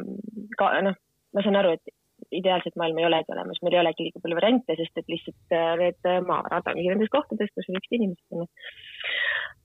ka 0.58 0.70
noh, 0.86 0.98
ma 1.34 1.46
saan 1.46 1.60
aru, 1.60 1.76
et 1.78 1.96
ideaalset 2.36 2.76
maailma 2.78 3.02
ei 3.02 3.08
olegi 3.08 3.34
olemas, 3.34 3.62
meil 3.64 3.76
ei 3.76 3.82
olegi 3.82 4.06
liiga 4.06 4.22
palju 4.24 4.38
variante, 4.38 4.76
sest 4.78 5.02
et 5.02 5.12
lihtsalt 5.12 5.56
äh, 5.56 5.70
need 5.82 6.10
maarad 6.28 6.68
ongi 6.72 6.90
nendes 6.90 7.12
kohtades, 7.14 7.52
kus 7.56 7.70
on 7.70 7.80
üksteist 7.80 7.98
inimest 7.98 8.38
on. 8.38 8.50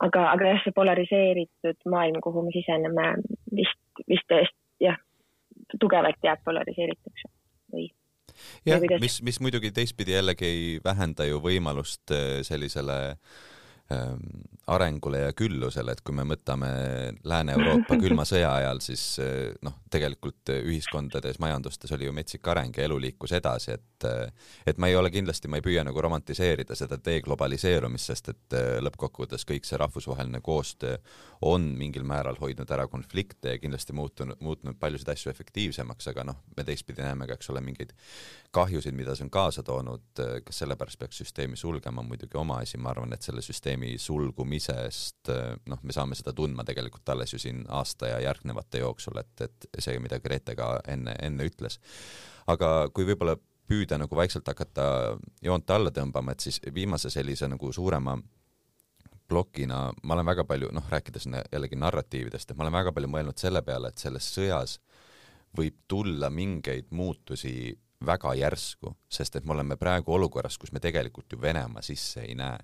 aga, 0.06 0.28
aga 0.32 0.52
jah, 0.52 0.62
see 0.64 0.76
polariseeritud 0.76 1.90
maailm, 1.92 2.20
kuhu 2.24 2.46
me 2.46 2.54
siseneme, 2.54 3.10
vist, 3.58 3.82
vist 4.08 4.28
tõesti 4.30 4.88
jah, 4.88 4.96
tugevalt 5.80 6.24
jääb 6.24 6.42
polariseerituks 6.46 7.28
või 7.74 7.90
jah, 8.66 8.82
mis, 9.02 9.20
mis 9.26 9.40
muidugi 9.44 9.72
teistpidi 9.74 10.16
jällegi 10.16 10.48
ei 10.48 10.64
vähenda 10.84 11.26
ju 11.28 11.42
võimalust 11.44 12.14
äh, 12.14 12.40
sellisele 12.46 12.98
ähm, 13.92 14.46
arengule 14.66 15.18
ja 15.18 15.32
küllusele, 15.36 15.92
et 15.92 16.00
kui 16.04 16.14
me 16.16 16.24
võtame 16.28 16.68
Lääne-Euroopa 17.28 17.98
külma 18.00 18.24
sõja 18.28 18.54
ajal, 18.56 18.80
siis 18.84 19.02
eh, 19.20 19.52
noh, 19.64 19.76
tegelikult 19.92 20.52
ühiskondades, 20.54 21.38
majandustes 21.42 21.92
oli 21.96 22.08
ju 22.08 22.14
metsik 22.16 22.48
areng 22.48 22.76
ja 22.76 22.86
elu 22.88 22.96
liikus 23.06 23.34
edasi, 23.36 23.74
et 23.76 24.08
eh, 24.08 24.32
et 24.66 24.80
ma 24.80 24.88
ei 24.88 24.96
ole 24.96 25.10
kindlasti, 25.12 25.50
ma 25.52 25.60
ei 25.60 25.64
püüa 25.64 25.84
nagu 25.84 26.00
romantiseerida 26.00 26.76
seda 26.78 26.96
deglobaliseerumist, 27.04 28.12
sest 28.12 28.32
et 28.32 28.56
eh, 28.56 28.70
lõppkokkuvõttes 28.84 29.44
kõik 29.48 29.68
see 29.68 29.80
rahvusvaheline 29.80 30.40
koostöö 30.44 30.96
on 31.44 31.68
mingil 31.76 32.06
määral 32.08 32.40
hoidnud 32.40 32.70
ära 32.72 32.88
konflikte 32.88 33.56
ja 33.56 33.60
kindlasti 33.60 33.92
muutunud, 33.92 34.40
muutnud 34.40 34.80
paljusid 34.80 35.12
asju 35.12 35.32
efektiivsemaks, 35.34 36.08
aga 36.14 36.24
noh, 36.30 36.40
me 36.56 36.64
teistpidi 36.64 37.04
näeme 37.04 37.28
ka, 37.28 37.36
eks 37.36 37.52
ole, 37.52 37.60
mingeid 37.64 37.92
kahjusid, 38.54 38.96
mida 38.96 39.12
see 39.18 39.26
on 39.26 39.34
kaasa 39.34 39.64
toonud, 39.66 40.22
kas 40.46 40.62
sellepärast 40.62 40.98
peaks 41.00 41.18
süsteemi 41.20 41.58
sulgema, 41.58 42.00
on 42.00 42.08
muidugi 42.08 42.38
oma 42.38 42.60
asi, 42.62 42.78
ma 42.78 42.92
arvan, 42.94 43.12
et 43.12 43.26
selle 43.26 43.42
süsteemi 43.44 43.96
sulgumine 44.00 44.53
liikumisest, 44.54 45.30
noh, 45.66 45.80
me 45.82 45.92
saame 45.92 46.14
seda 46.14 46.32
tundma 46.32 46.64
tegelikult 46.64 47.08
alles 47.08 47.32
ju 47.32 47.38
siin 47.38 47.64
aasta 47.68 48.08
ja 48.08 48.20
järgnevate 48.20 48.78
jooksul, 48.78 49.18
et, 49.18 49.40
et 49.40 49.68
see, 49.78 49.98
mida 49.98 50.20
Grete 50.20 50.54
ka 50.54 50.80
enne, 50.88 51.16
enne 51.22 51.44
ütles. 51.44 51.80
aga 52.46 52.88
kui 52.92 53.04
võib-olla 53.04 53.36
püüda 53.66 53.98
nagu 53.98 54.14
vaikselt 54.16 54.46
hakata 54.46 55.16
joont 55.42 55.70
alla 55.70 55.90
tõmbama, 55.90 56.32
et 56.32 56.40
siis 56.40 56.60
viimase 56.74 57.10
sellise 57.10 57.48
nagu 57.48 57.72
suurema 57.72 58.18
plokina 59.28 59.92
ma 60.02 60.14
olen 60.14 60.26
väga 60.26 60.44
palju, 60.44 60.68
noh, 60.72 60.84
rääkides 60.90 61.26
jällegi 61.52 61.76
narratiividest, 61.76 62.50
et 62.50 62.56
ma 62.56 62.64
olen 62.64 62.76
väga 62.76 62.92
palju 62.92 63.08
mõelnud 63.08 63.40
selle 63.40 63.62
peale, 63.62 63.88
et 63.88 63.98
selles 63.98 64.28
sõjas 64.34 64.78
võib 65.56 65.80
tulla 65.88 66.30
mingeid 66.30 66.90
muutusi 66.90 67.72
väga 68.04 68.34
järsku, 68.36 68.92
sest 69.08 69.36
et 69.36 69.46
me 69.46 69.54
oleme 69.54 69.78
praegu 69.80 70.12
olukorras, 70.12 70.58
kus 70.58 70.72
me 70.72 70.80
tegelikult 70.80 71.32
ju 71.32 71.40
Venemaa 71.40 71.82
sisse 71.82 72.20
ei 72.20 72.34
näe 72.34 72.58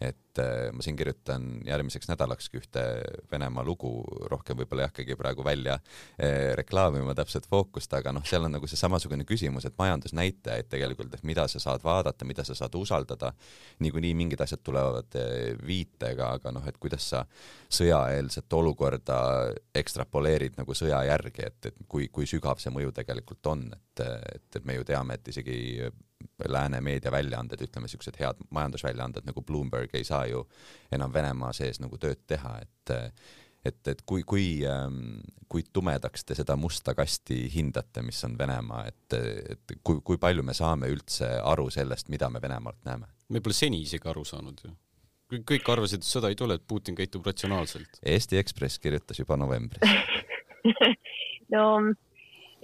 et 0.00 0.40
äh, 0.42 0.70
ma 0.74 0.82
siin 0.82 0.96
kirjutan 0.98 1.46
järgmiseks 1.66 2.08
nädalakski 2.10 2.58
ühte 2.60 2.82
Venemaa 3.30 3.64
lugu, 3.64 3.90
rohkem 4.30 4.58
võib-olla 4.58 4.84
ei 4.84 4.90
hakkagi 4.90 5.16
praegu 5.18 5.44
välja 5.46 5.76
äh, 5.78 6.52
reklaamima 6.58 7.14
täpset 7.14 7.46
fookust, 7.50 7.92
aga 7.94 8.12
noh, 8.14 8.24
seal 8.26 8.46
on 8.48 8.56
nagu 8.56 8.68
see 8.70 8.80
samasugune 8.80 9.26
küsimus, 9.28 9.66
et 9.68 9.76
majandusnäitajaid 9.78 10.70
tegelikult, 10.72 11.14
et 11.14 11.26
mida 11.26 11.46
sa 11.50 11.62
saad 11.62 11.84
vaadata, 11.84 12.26
mida 12.28 12.44
sa 12.46 12.56
saad 12.58 12.74
usaldada, 12.78 13.32
niikuinii 13.84 14.14
mingid 14.18 14.42
asjad 14.44 14.62
tulevad 14.66 15.18
äh, 15.20 15.54
viitega, 15.66 16.34
aga 16.38 16.54
noh, 16.54 16.66
et 16.68 16.78
kuidas 16.82 17.10
sa 17.14 17.24
sõjaeelset 17.74 18.58
olukorda 18.58 19.20
ekstrapoleerid 19.74 20.58
nagu 20.58 20.74
sõja 20.76 21.02
järgi, 21.08 21.46
et, 21.46 21.70
et 21.70 21.86
kui, 21.88 22.08
kui 22.12 22.26
sügav 22.30 22.62
see 22.62 22.72
mõju 22.74 22.94
tegelikult 22.94 23.52
on, 23.52 23.68
et, 23.72 24.04
et, 24.34 24.50
et 24.58 24.66
me 24.66 24.78
ju 24.78 24.86
teame, 24.88 25.18
et 25.18 25.32
isegi 25.34 25.56
lääne 26.48 26.80
meediaväljaanded, 26.84 27.62
ütleme 27.66 27.88
siuksed 27.88 28.18
head 28.20 28.42
majandusväljaanded 28.50 29.26
nagu 29.28 29.42
Bloomberg 29.42 29.94
ei 29.94 30.04
saa 30.04 30.26
ju 30.26 30.44
enam 30.92 31.12
Venemaa 31.12 31.52
sees 31.52 31.80
nagu 31.80 31.98
tööd 32.00 32.24
teha, 32.26 32.58
et 32.62 32.94
et, 33.64 33.80
et 33.88 34.02
kui, 34.06 34.22
kui, 34.28 34.46
ähm, 34.68 35.22
kui 35.48 35.64
tumedaks 35.72 36.26
te 36.28 36.36
seda 36.36 36.56
musta 36.60 36.94
kasti 36.94 37.46
hindate, 37.54 38.02
mis 38.04 38.20
on 38.26 38.36
Venemaa, 38.38 38.84
et, 38.90 39.16
et 39.54 39.76
kui, 39.82 40.02
kui 40.04 40.20
palju 40.20 40.44
me 40.44 40.54
saame 40.56 40.90
üldse 40.92 41.30
aru 41.40 41.70
sellest, 41.72 42.10
mida 42.12 42.28
me 42.30 42.42
Venemaalt 42.44 42.82
näeme? 42.84 43.08
me 43.32 43.40
pole 43.40 43.56
seni 43.56 43.80
isegi 43.82 44.08
aru 44.10 44.24
saanud 44.28 44.60
ju. 44.66 44.74
kõik 45.48 45.70
arvasid, 45.72 46.04
et 46.04 46.08
sõda 46.08 46.28
ei 46.30 46.36
tule, 46.38 46.58
et 46.58 46.66
Putin 46.68 46.94
käitub 46.94 47.24
ratsionaalselt. 47.26 47.98
Eesti 48.04 48.36
Ekspress 48.38 48.78
kirjutas 48.78 49.18
juba 49.18 49.38
novembris 49.40 49.80
no 51.54 51.64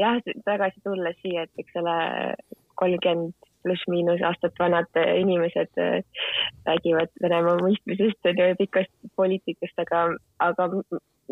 jah, 0.01 0.21
tagasi 0.45 0.83
tulles 0.85 1.17
siia, 1.25 1.47
et 1.47 1.65
eks 1.65 1.81
ole, 1.81 1.97
kolmkümmend 2.81 3.50
pluss-miinus 3.65 4.23
aastat 4.27 4.59
vanad 4.59 4.89
inimesed 4.97 5.81
äh, 5.81 6.01
räägivad 6.67 7.13
Venemaa 7.23 7.61
mõistmisest 7.61 8.31
ja 8.31 8.51
pikast 8.59 8.93
poliitikast, 9.17 9.79
aga, 9.85 10.09
aga 10.43 10.69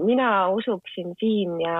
mina 0.04 0.28
usuksin 0.54 1.14
siin 1.20 1.60
ja 1.60 1.78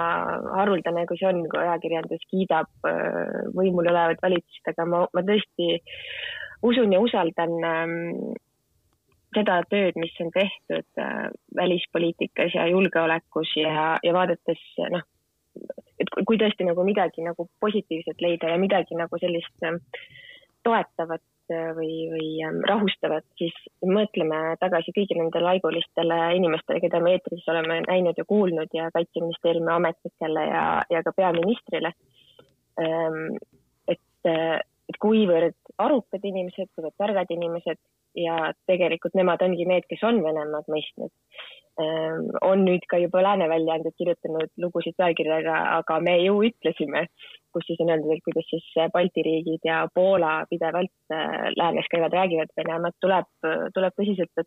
haruldane, 0.57 1.07
kui 1.07 1.21
see 1.21 1.29
on, 1.31 1.45
kui 1.51 1.63
ajakirjandus 1.63 2.27
kiidab 2.31 2.89
äh, 2.89 3.47
võimul 3.57 3.91
olevat 3.91 4.23
valitsust, 4.23 4.65
aga 4.73 4.87
ma, 4.89 5.05
ma 5.15 5.25
tõesti 5.27 5.79
usun 6.67 6.93
ja 6.93 7.01
usaldan 7.03 7.55
ähm, 7.65 7.99
seda 9.37 9.61
tööd, 9.71 9.99
mis 10.01 10.15
on 10.25 10.33
tehtud 10.35 11.03
äh, 11.03 11.29
välispoliitikas 11.57 12.57
ja 12.57 12.67
julgeolekus 12.73 13.55
ja, 13.61 13.95
ja 14.03 14.15
vaadates 14.17 14.65
noh, 14.95 15.05
et 15.99 16.11
kui 16.27 16.39
tõesti 16.41 16.67
nagu 16.67 16.85
midagi 16.87 17.25
nagu 17.27 17.49
positiivset 17.63 18.23
leida 18.25 18.53
ja 18.53 18.59
midagi 18.61 18.99
nagu 18.99 19.21
sellist 19.21 19.69
toetavat 20.69 21.25
äh, 21.53 21.71
või, 21.77 21.93
või 22.13 22.31
ähm, 22.47 22.61
rahustavat, 22.69 23.27
siis 23.41 23.57
mõtleme 23.85 24.57
tagasi 24.63 24.95
kõigi 24.97 25.19
nende 25.19 25.43
laigulistele 25.43 26.21
inimestele, 26.39 26.83
keda 26.85 27.03
me 27.05 27.17
eetris 27.17 27.47
oleme 27.49 27.81
näinud 27.87 28.21
ja 28.21 28.27
kuulnud 28.29 28.75
ja 28.77 28.91
Kaitseministeeriumi 28.95 29.73
ametnikele 29.75 30.49
ja, 30.51 30.65
ja 30.93 31.05
ka 31.07 31.15
peaministrile. 31.17 31.95
Ähm, 32.81 33.39
et, 33.89 34.05
äh, 34.29 34.59
et 34.89 35.01
kuivõrd 35.03 35.57
arukad 35.79 36.25
inimesed, 36.25 36.71
kuivõrd 36.75 36.99
targad 37.01 37.33
inimesed 37.35 37.81
ja 38.19 38.53
tegelikult 38.71 39.15
nemad 39.19 39.43
ongi 39.45 39.67
need, 39.69 39.87
kes 39.89 40.03
on 40.09 40.23
Venemaad 40.25 40.69
mõistnud 40.73 41.13
on 41.79 42.65
nüüd 42.67 42.83
ka 42.91 42.99
juba 42.99 43.21
lääne 43.23 43.47
väljaanded 43.49 43.95
kirjutanud 43.99 44.51
lugusid 44.59 44.97
pealkirjaga, 44.99 45.59
aga 45.79 46.01
me 46.03 46.17
ju 46.25 46.41
ütlesime 46.49 47.05
kus 47.53 47.67
siis 47.67 47.81
on 47.83 47.91
öeldud, 47.93 48.13
et 48.15 48.25
kuidas 48.27 48.49
siis 48.51 48.67
Balti 48.93 49.25
riigid 49.27 49.65
ja 49.67 49.81
Poola 49.95 50.45
pidevalt 50.51 51.15
äh, 51.15 51.49
läänes 51.57 51.89
käivad, 51.93 52.15
räägivad 52.15 52.53
Venemaad, 52.57 52.97
tuleb, 53.01 53.31
tuleb 53.75 53.97
tõsiselt 53.99 54.45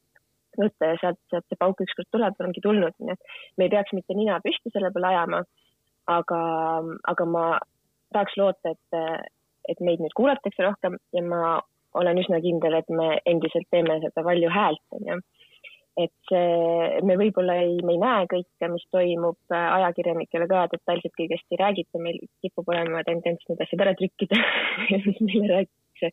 võtta 0.60 0.92
ja 0.92 1.00
sealt, 1.02 1.20
sealt 1.32 1.48
see 1.50 1.60
pauk 1.60 1.82
ükskord 1.84 2.10
tuleb, 2.12 2.38
ongi 2.44 2.64
tulnud, 2.64 2.96
nii 3.00 3.16
et 3.16 3.36
me 3.58 3.68
ei 3.68 3.74
peaks 3.74 3.94
mitte 3.98 4.16
nina 4.18 4.40
püsti 4.44 4.74
selle 4.74 4.92
peale 4.94 5.14
ajama. 5.14 5.44
aga, 6.12 6.40
aga 7.08 7.26
ma 7.30 7.44
tahaks 8.12 8.34
loota, 8.38 8.72
et, 8.74 9.28
et 9.70 9.80
meid 9.80 10.02
nüüd 10.02 10.16
kuulatakse 10.18 10.64
rohkem 10.66 10.98
ja 11.16 11.22
ma 11.24 11.60
olen 11.94 12.18
üsna 12.18 12.40
kindel, 12.44 12.74
et 12.74 12.90
me 12.90 13.14
endiselt 13.26 13.68
teeme 13.72 14.00
seda 14.02 14.24
valju 14.26 14.50
häält, 14.52 14.84
onju 14.98 15.20
et 16.06 16.14
see, 16.30 17.02
me 17.08 17.18
võib-olla 17.20 17.58
ei, 17.64 17.78
me 17.86 17.96
ei 17.96 18.02
näe 18.02 18.26
kõike, 18.32 18.70
mis 18.74 18.86
toimub, 18.94 19.38
ajakirjanikele 19.58 20.48
ka 20.52 20.66
detailselt 20.74 21.16
kõigest 21.18 21.54
ei 21.54 21.62
räägita, 21.62 22.02
meil 22.04 22.20
kipub 22.44 22.70
olema 22.74 23.04
tendents 23.08 23.48
need 23.50 23.64
asjad 23.66 23.86
ära 23.86 23.96
trükkida 24.00 24.40
mis 25.08 25.22
meile 25.28 25.50
räägitakse. 25.54 26.12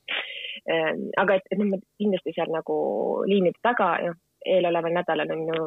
Ehm, 0.69 1.05
aga 1.23 1.39
et, 1.39 1.47
et 1.53 1.63
noh, 1.63 1.81
kindlasti 2.01 2.35
seal 2.37 2.53
nagu 2.55 2.79
liinide 3.31 3.61
taga, 3.65 3.95
noh, 4.07 4.19
eeloleval 4.49 4.95
nädalal 4.95 5.33
on 5.35 5.41
ju 5.51 5.63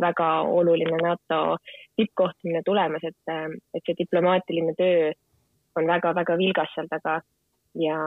väga 0.00 0.28
oluline 0.54 1.00
NATO 1.02 1.56
tippkohtumine 1.98 2.62
tulemas, 2.64 3.02
et, 3.02 3.32
et 3.74 3.82
see 3.84 3.98
diplomaatiline 3.98 4.74
töö 4.78 5.10
on 5.78 5.90
väga-väga 5.90 6.36
vilgas 6.38 6.70
seal 6.74 6.86
taga 6.90 7.18
ja, 7.78 7.98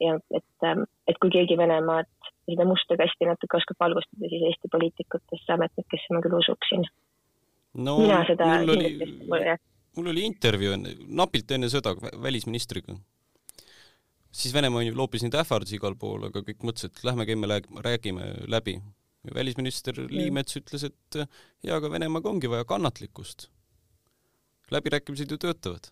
ja 0.00 0.16
et, 0.36 0.68
et 1.08 1.18
kui 1.22 1.32
keegi 1.34 1.58
Venemaad 1.58 2.08
seda 2.52 2.66
musta 2.68 2.96
kasti 3.00 3.28
natuke 3.28 3.58
oskab 3.58 3.80
valgustada, 3.84 4.30
siis 4.32 4.46
Eesti 4.48 4.70
poliitikutesse, 4.72 5.52
ametnikesse 5.56 6.14
ma 6.16 6.22
küll 6.24 6.38
usuksin 6.40 6.86
no,. 7.74 7.98
mina 8.02 8.22
seda 8.28 8.48
mul 8.60 8.74
oli, 8.76 8.90
mul 9.98 10.12
oli 10.14 10.26
intervjuu 10.28 10.76
enne, 10.76 10.96
napilt 11.22 11.56
enne 11.56 11.70
sõda 11.72 11.94
välisministriga. 12.22 12.96
siis 14.30 14.54
Venemaa 14.54 14.82
ju 14.86 14.96
loopis 14.96 15.26
neid 15.26 15.38
ähvardusi 15.42 15.78
igal 15.80 15.96
pool, 16.00 16.28
aga 16.30 16.42
kõik 16.46 16.66
mõtlesid, 16.66 16.96
et 16.96 17.06
lähme 17.08 17.26
käime, 17.28 17.60
räägime 17.86 18.34
läbi. 18.48 18.80
välisminister 19.34 19.98
mm. 20.00 20.12
Liimets 20.16 20.56
ütles, 20.56 20.84
et 20.84 21.22
jaa, 21.62 21.76
aga 21.76 21.90
Venemaaga 21.90 22.30
ongi 22.30 22.50
vaja 22.50 22.64
kannatlikkust. 22.64 23.50
läbirääkimised 24.70 25.30
ju 25.30 25.38
töötavad 25.38 25.90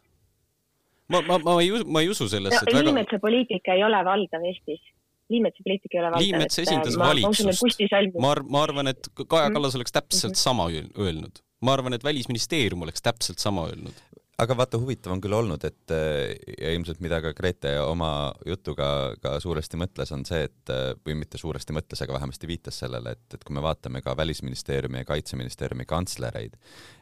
ma, 1.08 1.22
ma, 1.24 1.38
ma 1.38 1.56
ei 1.62 1.72
usu, 1.72 1.84
ma 1.88 2.02
ei 2.04 2.08
usu 2.12 2.28
sellesse 2.28 2.62
no,. 2.64 2.72
Väga... 2.72 2.84
Liimetsa 2.90 3.18
poliitika 3.22 3.74
ei 3.74 3.84
ole 3.84 4.00
valdav 4.04 4.44
Eestis. 4.50 4.82
Liimetsa 5.28 5.64
poliitika 5.64 5.98
ei 5.98 6.00
ole 6.00 6.12
valdav. 6.12 6.24
Liimets 6.24 6.62
esindas 6.64 6.96
ma, 6.96 7.10
valitsust. 7.12 8.16
ma, 8.18 8.34
ma 8.48 8.62
arvan, 8.64 8.94
et 8.94 9.10
Kaja 9.18 9.50
Kallas 9.54 9.76
oleks 9.76 9.92
täpselt 9.92 10.32
mm 10.32 10.36
-hmm. 10.36 10.44
sama 10.48 10.68
öelnud. 10.98 11.42
ma 11.60 11.72
arvan, 11.72 11.92
et 11.92 12.04
Välisministeerium 12.04 12.82
oleks 12.82 13.02
täpselt 13.02 13.38
sama 13.38 13.66
öelnud 13.66 13.94
aga 14.38 14.54
vaata, 14.54 14.78
huvitav 14.78 15.12
on 15.14 15.20
küll 15.22 15.34
olnud, 15.34 15.64
et 15.66 15.92
ja 15.92 16.72
ilmselt 16.74 17.00
mida 17.02 17.18
ka 17.22 17.32
Grete 17.36 17.72
oma 17.82 18.30
jutuga 18.46 18.88
ka 19.22 19.34
suuresti 19.42 19.80
mõtles, 19.80 20.12
on 20.14 20.24
see, 20.28 20.44
et 20.46 20.72
või 21.06 21.16
mitte 21.18 21.40
suuresti 21.40 21.74
mõtles, 21.74 22.02
aga 22.04 22.14
vähemasti 22.20 22.50
viitas 22.50 22.78
sellele, 22.84 23.16
et, 23.16 23.24
et 23.34 23.44
kui 23.44 23.56
me 23.56 23.64
vaatame 23.64 24.02
ka 24.04 24.14
Välisministeeriumi 24.16 25.02
ja 25.02 25.08
Kaitseministeeriumi 25.08 25.88
kantslereid, 25.90 26.54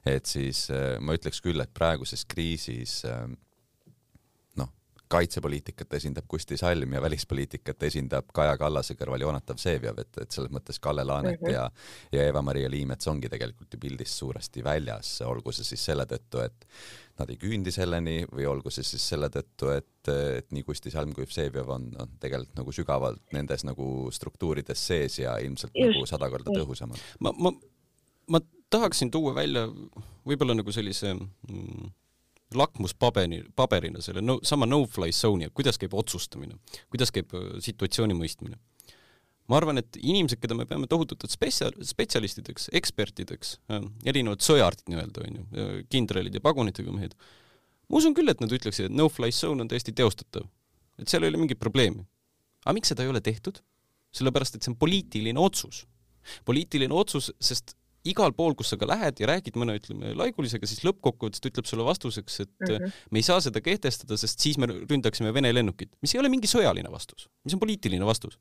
et 0.09 0.31
siis 0.31 0.67
ma 1.01 1.17
ütleks 1.19 1.43
küll, 1.45 1.61
et 1.61 1.75
praeguses 1.77 2.25
kriisis 2.25 3.03
kaitsepoliitikat 5.09 5.95
esindab 5.99 6.27
Kusti 6.29 6.57
Salm 6.57 6.93
ja 6.93 7.03
välispoliitikat 7.03 7.83
esindab 7.89 8.31
Kaja 8.35 8.57
Kallase 8.59 8.97
kõrval 8.99 9.23
Jonatav 9.23 9.59
Vseviov, 9.59 10.01
et, 10.03 10.21
et 10.23 10.35
selles 10.35 10.53
mõttes 10.55 10.81
Kalle 10.83 11.05
Laanet 11.05 11.41
mm 11.41 11.47
-hmm. 11.47 11.53
ja, 11.53 11.71
ja 12.13 12.29
Eva-Maria 12.29 12.71
Liimets 12.71 13.09
ongi 13.09 13.29
tegelikult 13.29 13.75
ju 13.75 13.81
pildist 13.81 14.19
suuresti 14.19 14.65
väljas, 14.65 15.21
olgu 15.23 15.53
see 15.53 15.65
siis 15.65 15.85
selle 15.85 16.07
tõttu, 16.11 16.43
et 16.45 16.67
nad 17.19 17.31
ei 17.31 17.39
küündi 17.41 17.73
selleni 17.73 18.25
või 18.33 18.47
olgu 18.51 18.71
see 18.71 18.85
siis 18.85 19.09
selle 19.09 19.29
tõttu, 19.33 19.71
et, 19.77 20.09
et 20.39 20.51
nii 20.53 20.63
Kusti 20.63 20.91
Salm 20.91 21.13
kui 21.17 21.27
Vseviov 21.27 21.71
on, 21.71 21.89
on 21.99 22.11
tegelikult 22.21 22.57
nagu 22.57 22.73
sügavalt 22.73 23.33
nendes 23.33 23.65
nagu 23.65 24.11
struktuurides 24.13 24.87
sees 24.87 25.19
ja 25.19 25.39
ilmselt 25.39 25.73
Just. 25.75 25.95
nagu 25.95 26.07
sada 26.07 26.31
korda 26.31 26.51
tõhusamad. 26.51 27.01
ma, 27.21 27.33
ma, 27.39 27.53
ma 28.29 28.41
tahaksin 28.71 29.11
tuua 29.11 29.35
välja 29.35 29.67
võib-olla 30.27 30.57
nagu 30.59 30.73
sellise 30.75 31.15
mm, 31.15 31.93
lakmuspaberi, 32.55 33.43
paberina 33.59 34.01
selle 34.05 34.23
no, 34.23 34.39
sama 34.47 34.69
no-fly 34.69 35.11
zone'i, 35.15 35.51
kuidas 35.57 35.81
käib 35.83 35.97
otsustamine, 35.99 36.59
kuidas 36.93 37.11
käib 37.15 37.33
situatsiooni 37.65 38.15
mõistmine. 38.15 38.59
ma 39.47 39.61
arvan, 39.61 39.79
et 39.79 39.97
inimesed, 39.99 40.41
keda 40.43 40.57
me 40.59 40.67
peame 40.67 40.89
tohututelt 40.91 41.31
spetsial-, 41.31 41.77
spetsialistideks, 41.87 42.69
ekspertideks 42.75 43.53
erinevad 44.07 44.43
sõjaardid 44.43 44.91
nii-öelda, 44.91 45.27
on 45.27 45.39
ju, 45.39 45.67
kindralid 45.91 46.35
ja 46.35 46.43
pagunitega 46.43 46.95
mehed, 46.95 47.15
ma 47.87 48.01
usun 48.01 48.15
küll, 48.15 48.31
et 48.31 48.43
nad 48.43 48.53
ütleksid, 48.53 48.89
et 48.89 48.95
no-fly 48.95 49.31
zone 49.35 49.63
on 49.63 49.71
täiesti 49.71 49.95
teostatav. 49.95 50.47
et 50.99 51.09
seal 51.09 51.23
ei 51.23 51.31
ole 51.31 51.39
mingit 51.39 51.59
probleemi. 51.63 52.07
aga 52.65 52.75
miks 52.75 52.95
seda 52.95 53.03
ei 53.03 53.11
ole 53.11 53.21
tehtud? 53.21 53.63
sellepärast, 54.17 54.57
et 54.57 54.65
see 54.65 54.73
on 54.73 54.79
poliitiline 54.79 55.39
otsus. 55.39 55.85
poliitiline 56.45 56.95
otsus, 56.95 57.31
sest 57.39 57.77
igal 58.11 58.33
pool, 58.37 58.55
kus 58.59 58.73
sa 58.73 58.79
ka 58.81 58.89
lähed 58.89 59.21
ja 59.21 59.29
räägid 59.31 59.57
mõne, 59.59 59.77
ütleme, 59.79 60.13
laigulisega, 60.19 60.69
siis 60.69 60.83
lõppkokkuvõttes 60.87 61.43
ta 61.43 61.51
ütleb 61.51 61.69
sulle 61.69 61.87
vastuseks, 61.87 62.39
et 62.45 62.53
mm 62.63 62.75
-hmm. 62.75 62.95
me 63.11 63.23
ei 63.23 63.27
saa 63.27 63.41
seda 63.45 63.63
kehtestada, 63.65 64.19
sest 64.21 64.43
siis 64.43 64.59
me 64.59 64.69
ründaksime 64.69 65.33
Vene 65.35 65.53
lennukit, 65.55 65.93
mis 66.03 66.15
ei 66.15 66.21
ole 66.21 66.31
mingi 66.33 66.51
sõjaline 66.51 66.91
vastus, 66.93 67.29
mis 67.45 67.55
on 67.55 67.61
poliitiline 67.61 68.07
vastus. 68.07 68.39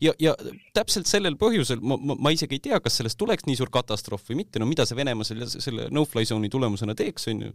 ja, 0.00 0.12
ja 0.18 0.34
täpselt 0.74 1.06
sellel 1.06 1.36
põhjusel 1.40 1.80
ma, 1.80 1.96
ma, 1.96 2.16
ma 2.18 2.30
isegi 2.30 2.58
ei 2.58 2.64
tea, 2.70 2.80
kas 2.80 2.96
sellest 3.00 3.18
tuleks 3.18 3.46
nii 3.46 3.56
suur 3.56 3.70
katastroof 3.70 4.28
või 4.30 4.42
mitte, 4.42 4.58
no 4.58 4.66
mida 4.66 4.86
see 4.86 4.96
Venemaa 4.96 5.24
selle, 5.24 5.46
selle 5.48 5.88
no-fly 5.90 6.24
zone'i 6.24 6.50
tulemusena 6.52 6.94
teeks, 6.94 7.28
on 7.28 7.46
ju 7.46 7.52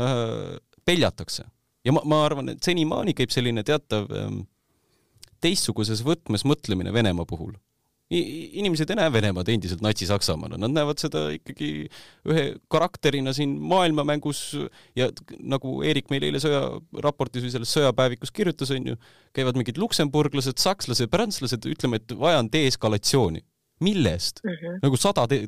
äh,, 0.00 0.56
peljatakse. 0.84 1.44
ja 1.84 1.92
ma, 1.92 2.00
ma 2.04 2.24
arvan, 2.24 2.48
et 2.48 2.62
senimaani 2.62 3.14
käib 3.14 3.30
selline 3.30 3.62
teatav 3.62 4.08
ähm, 4.16 4.40
teistsuguses 5.40 6.04
võtmes 6.06 6.44
mõtlemine 6.48 6.92
Venemaa 6.92 7.26
puhul 7.28 7.52
inimesed 8.12 8.90
ei 8.92 8.98
näe 8.98 9.12
Venemaad 9.12 9.48
endiselt 9.52 9.82
Natsi-Saksamaana, 9.84 10.58
nad 10.60 10.74
näevad 10.74 11.00
seda 11.00 11.24
ikkagi 11.36 11.70
ühe 12.28 12.44
karakterina 12.72 13.32
siin 13.36 13.54
maailmamängus 13.72 14.42
ja 14.98 15.08
nagu 15.38 15.78
Eerik 15.86 16.10
meil 16.12 16.26
eile 16.28 16.42
sõjaraportis 16.42 17.46
või 17.46 17.54
selles 17.54 17.72
sõjapäevikus 17.76 18.34
kirjutas, 18.34 18.72
on 18.74 18.92
ju, 18.92 18.98
käivad 19.36 19.58
mingid 19.58 19.80
luksemburglased, 19.80 20.60
sakslased, 20.60 21.10
prantslased, 21.12 21.66
ütleme, 21.72 22.02
et 22.02 22.16
vaja 22.18 22.42
on 22.42 22.52
deeskalatsiooni. 22.52 23.44
Millest 23.84 24.40
mm? 24.44 24.54
-hmm. 24.54 24.78
nagu 24.82 24.98
sadade, 25.00 25.40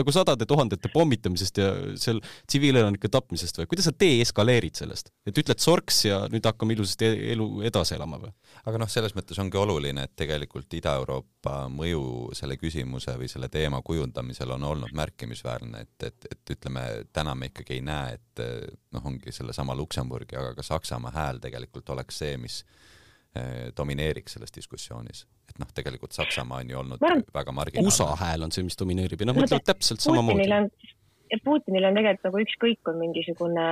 nagu 0.00 0.14
sadade 0.14 0.46
tuhandete 0.48 0.90
pommitamisest 0.92 1.60
ja 1.62 1.68
seal 2.00 2.20
tsiviilelanike 2.46 3.10
tapmisest 3.12 3.60
või 3.60 3.70
kuidas 3.70 3.88
sa 3.88 3.94
deeskaleerid 4.00 4.78
sellest, 4.78 5.12
et 5.26 5.38
ütled 5.38 5.62
sorks 5.62 6.04
ja 6.08 6.20
nüüd 6.32 6.46
hakkame 6.48 6.76
ilusasti 6.76 7.08
e-, 7.08 7.32
elu 7.34 7.48
edasi 7.70 7.96
elama 7.98 8.20
või? 8.22 8.32
aga 8.68 8.82
noh, 8.82 8.90
selles 8.90 9.14
mõttes 9.16 9.38
ongi 9.40 9.60
oluline, 9.60 10.04
et 10.08 10.16
tegelikult 10.18 10.74
Ida-Euroopa 10.80 11.68
mõju 11.72 12.02
selle 12.36 12.58
küsimuse 12.60 13.16
või 13.18 13.30
selle 13.30 13.48
teema 13.52 13.82
kujundamisel 13.82 14.50
on 14.56 14.66
olnud 14.72 14.92
märkimisväärne, 14.96 15.84
et, 15.86 16.10
et, 16.10 16.28
et 16.32 16.54
ütleme, 16.56 16.84
täna 17.12 17.34
me 17.34 17.52
ikkagi 17.52 17.78
ei 17.78 17.84
näe, 17.86 18.18
et 18.18 18.44
noh, 18.94 19.04
ongi 19.04 19.32
sellesama 19.34 19.76
Luksemburgi, 19.78 20.36
aga 20.36 20.54
ka 20.58 20.66
Saksamaa 20.66 21.14
hääl 21.14 21.40
tegelikult 21.42 21.90
oleks 21.94 22.20
see, 22.22 22.36
mis 22.40 22.62
domineeriks 23.76 24.34
selles 24.34 24.54
diskussioonis 24.54 25.26
et 25.48 25.58
noh, 25.62 25.70
tegelikult 25.74 26.14
Saksamaa 26.16 26.62
on 26.62 26.70
ju 26.70 26.78
olnud 26.78 27.02
Varm... 27.02 27.24
väga 27.34 27.54
marginaalne. 27.54 27.90
USA 27.90 28.12
hääl 28.20 28.46
on 28.46 28.54
see, 28.54 28.64
mis 28.66 28.78
domineerib 28.78 29.22
ja 29.22 29.28
noh, 29.28 29.38
mõtlevad 29.38 29.66
täpselt 29.66 30.04
samamoodi. 30.04 30.48
Putinil 31.44 31.84
on 31.84 31.96
tegelikult 31.98 32.24
nagu 32.24 32.40
ükskõik, 32.40 32.78
kui 32.86 32.94
mingisugune 32.96 33.64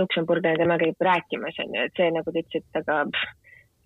luksemburglane 0.00 0.56
temaga 0.56 0.86
käib 0.86 1.04
rääkimas, 1.04 1.58
onju, 1.60 1.88
et 1.90 1.98
see 2.00 2.06
nagu 2.14 2.32
ta 2.32 2.40
ütles, 2.40 2.64
et 2.64 2.78
aga 2.80 3.00
pff, 3.12 3.34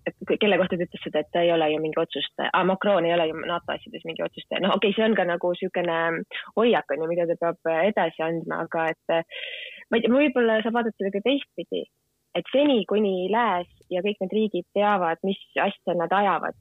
et 0.06 0.36
kelle 0.38 0.58
kohta 0.60 0.78
ta 0.78 0.86
ütles 0.86 1.02
seda, 1.02 1.22
et 1.24 1.32
ta 1.34 1.42
ei 1.42 1.50
ole 1.50 1.66
ju 1.72 1.80
mingi 1.82 1.98
otsustaja 1.98 2.52
ah,, 2.54 2.62
Macron 2.68 3.08
ei 3.08 3.16
ole 3.16 3.26
ju 3.32 3.40
NATO 3.40 3.74
asjades 3.74 4.06
mingi 4.06 4.22
otsustaja, 4.22 4.62
noh, 4.62 4.76
okei 4.78 4.92
okay,, 4.92 4.98
see 5.00 5.08
on 5.08 5.18
ka 5.18 5.26
nagu 5.26 5.50
niisugune 5.50 5.98
hoiak 6.54 6.94
on 6.94 7.02
ju, 7.02 7.10
mida 7.10 7.26
ta 7.32 7.40
peab 7.42 7.72
edasi 7.88 8.22
andma, 8.28 8.62
aga 8.68 8.86
et 8.94 9.16
ma 9.90 9.98
ei 9.98 10.06
tea, 10.06 10.14
võib-olla 10.14 10.60
saab 10.62 10.78
vaadata 10.78 11.02
seda 11.02 11.12
ka 11.18 11.24
teistpidi, 11.26 11.82
et 12.34 12.48
seni, 12.52 12.84
kuni 12.88 13.28
Lääs 13.32 13.68
ja 13.90 14.02
kõik 14.04 14.20
need 14.20 14.34
riigid 14.36 14.66
teavad, 14.76 15.20
mis 15.26 15.40
asja 15.56 15.94
nad 15.96 16.12
ajavad 16.12 16.56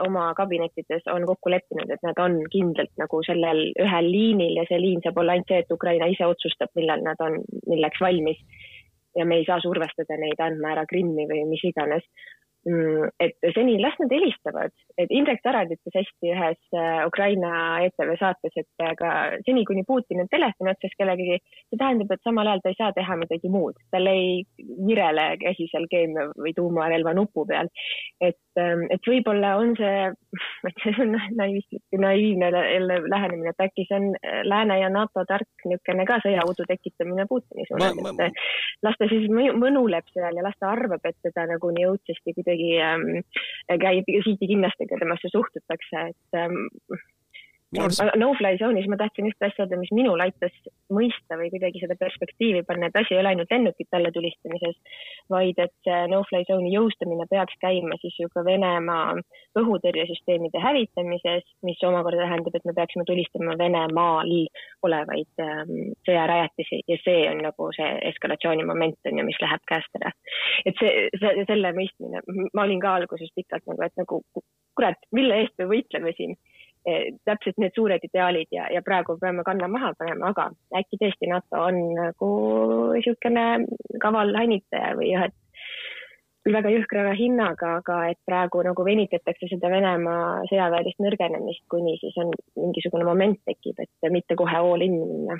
oma 0.00 0.32
kabinettides 0.34 1.02
on 1.12 1.26
kokku 1.26 1.50
leppinud, 1.50 1.90
et 1.90 2.02
nad 2.02 2.16
on 2.22 2.38
kindlalt 2.52 2.92
nagu 2.96 3.20
sellel 3.26 3.66
ühel 3.76 4.10
liinil 4.10 4.56
ja 4.56 4.64
see 4.68 4.80
liin 4.80 5.02
saab 5.04 5.18
olla 5.20 5.34
ainult 5.36 5.50
see, 5.52 5.60
et 5.60 5.72
Ukraina 5.72 6.08
ise 6.08 6.24
otsustab, 6.24 6.72
millal 6.76 7.04
nad 7.04 7.20
on 7.20 7.40
milleks 7.66 8.00
valmis. 8.00 8.40
ja 9.16 9.24
me 9.26 9.36
ei 9.36 9.44
saa 9.44 9.58
survestada 9.60 10.16
neid 10.20 10.38
andma 10.38 10.72
ära 10.72 10.84
Krimmi 10.86 11.24
või 11.26 11.44
mis 11.48 11.64
iganes. 11.64 12.04
Mm, 12.66 13.06
et 13.22 13.36
seni 13.54 13.76
las 13.78 13.94
nad 14.00 14.10
helistavad, 14.10 14.72
et 14.98 15.12
Indrek 15.14 15.38
Tarand 15.44 15.70
ütles 15.70 15.94
hästi 15.94 16.32
ühes 16.34 16.58
äh, 16.74 17.04
Ukraina 17.06 17.50
ETV 17.86 18.16
saates, 18.18 18.56
et 18.58 18.82
aga 18.82 19.12
seni, 19.46 19.62
kuni 19.68 19.84
Putin 19.86 20.24
on 20.24 20.28
telefoni 20.28 20.72
otsas 20.72 20.96
kellegagi, 20.98 21.38
see 21.38 21.78
tähendab, 21.78 22.10
et 22.10 22.26
samal 22.26 22.50
ajal 22.50 22.64
ta 22.64 22.72
ei 22.72 22.78
saa 22.80 22.90
teha 22.96 23.16
midagi 23.20 23.50
muud, 23.52 23.78
tal 23.94 24.10
ei 24.10 24.42
virele 24.58 25.28
käsi 25.38 25.68
seal 25.70 25.86
keemia 25.92 26.26
või 26.34 26.52
tuumarelva 26.56 27.14
nupu 27.16 27.46
peal. 27.46 27.70
et, 28.20 28.42
ähm, 28.58 28.84
et 28.90 29.06
võib-olla 29.06 29.54
on 29.62 29.76
see, 29.78 30.10
see 30.82 30.96
on 31.06 31.14
naivistlik, 31.38 31.84
naiivne 31.94 32.50
jälle 32.50 33.00
lähenemine, 33.06 33.54
et 33.54 33.66
äkki 33.68 33.86
see 33.86 34.00
on 34.00 34.10
äh, 34.18 34.42
Lääne 34.48 34.80
ja 34.82 34.90
NATO 34.90 35.22
tark 35.30 35.64
niisugune 35.64 36.08
ka 36.10 36.18
sõjaudu 36.26 36.66
tekitamine 36.66 37.30
Putini 37.30 37.70
suunas, 37.70 37.96
et 38.26 38.44
las 38.82 38.98
ta 38.98 39.08
siis 39.14 39.30
mõnuleb 39.30 40.10
seal 40.10 40.42
ja 40.42 40.44
las 40.44 40.58
ta 40.58 40.74
arvab, 40.74 41.06
et 41.06 41.16
teda 41.22 41.46
nagu 41.54 41.70
nii 41.72 41.86
õudsasti 41.94 42.34
kuidagi 42.34 42.47
kuidagi 42.48 42.80
ähm, 42.80 43.80
käib 43.82 44.08
siidikindlastega 44.24 44.98
temasse 45.00 45.30
suhtutakse, 45.32 46.08
et 46.12 46.40
ähm, 46.40 46.68
Arust... 47.76 48.00
no-fly 48.16 48.56
zone'is 48.56 48.86
ma 48.88 48.96
tahtsin 48.96 49.26
just 49.28 49.44
asja 49.44 49.66
öelda, 49.66 49.76
mis 49.76 49.90
minul 49.92 50.22
aitas 50.24 50.54
mõista 50.94 51.36
või 51.36 51.50
kuidagi 51.52 51.82
seda 51.82 51.98
perspektiivi 52.00 52.62
panna, 52.64 52.88
et 52.88 52.96
asi 52.96 53.12
ei 53.12 53.20
ole 53.20 53.34
ainult 53.34 53.52
lennukite 53.52 53.98
alla 53.98 54.12
tulistamises, 54.14 54.78
vaid 55.28 55.60
et 55.60 55.74
see 55.84 55.98
no-fly 56.08 56.46
zone'i 56.48 56.72
jõustamine 56.72 57.28
peaks 57.28 57.58
käima 57.60 57.98
siis 58.00 58.16
ju 58.22 58.30
ka 58.32 58.44
Venemaa 58.46 59.18
õhutõrjesüsteemide 59.60 60.62
hävitamises, 60.64 61.44
mis 61.68 61.84
omakorda 61.84 62.24
tähendab, 62.24 62.56
et 62.56 62.68
me 62.70 62.76
peaksime 62.78 63.04
tulistama 63.08 63.58
Venemaal 63.60 64.32
olevaid 64.88 65.44
ähm, 65.44 65.92
sõjarajatisi 66.08 66.80
ja 66.88 66.96
see 67.04 67.26
on 67.28 67.42
nagu 67.44 67.68
see 67.76 67.90
eskalatsioonimoment 68.14 69.12
on 69.12 69.20
ju, 69.20 69.28
mis 69.28 69.40
läheb 69.44 69.64
käest 69.68 70.00
ära. 70.00 70.14
et 70.64 70.80
see, 70.80 71.08
see, 71.20 71.44
selle 71.50 71.76
mõistmine, 71.76 72.24
ma 72.56 72.64
olin 72.64 72.80
ka 72.80 72.96
alguses 73.02 73.34
pikalt 73.36 73.68
nagu, 73.68 73.84
et 73.84 74.00
nagu 74.00 74.22
kurat, 74.78 75.10
mille 75.12 75.42
eest 75.42 75.58
me 75.60 75.68
võitleme 75.68 76.16
siin 76.16 76.38
täpselt 77.28 77.58
need 77.58 77.74
suured 77.76 78.04
ideaalid 78.04 78.48
ja, 78.54 78.68
ja 78.72 78.82
praegu 78.84 79.18
peame 79.20 79.44
kanna 79.46 79.68
maha 79.68 79.92
panema, 79.98 80.32
aga 80.32 80.48
äkki 80.78 81.00
tõesti 81.00 81.28
NATO 81.30 81.64
on 81.68 81.82
nagu 81.98 82.30
niisugune 82.94 83.46
kaval 84.02 84.32
hännitaja 84.36 84.94
või 84.98 85.12
jah, 85.12 85.28
et 85.28 85.36
küll 86.48 86.56
väga 86.56 86.72
jõhkra 86.72 87.12
hinnaga, 87.18 87.74
aga 87.82 87.98
et 88.12 88.18
praegu 88.26 88.62
nagu 88.64 88.84
venitatakse 88.86 89.50
seda 89.50 89.70
Venemaa 89.72 90.46
sõjaväelist 90.48 91.02
nõrgenemist, 91.04 91.64
kuni 91.68 91.98
siis 92.00 92.16
on 92.22 92.32
mingisugune 92.56 93.04
moment 93.04 93.40
tekib, 93.48 93.78
et 93.84 94.12
mitte 94.14 94.38
kohe 94.38 94.56
all 94.56 94.84
in 94.84 94.96
minna. 95.02 95.38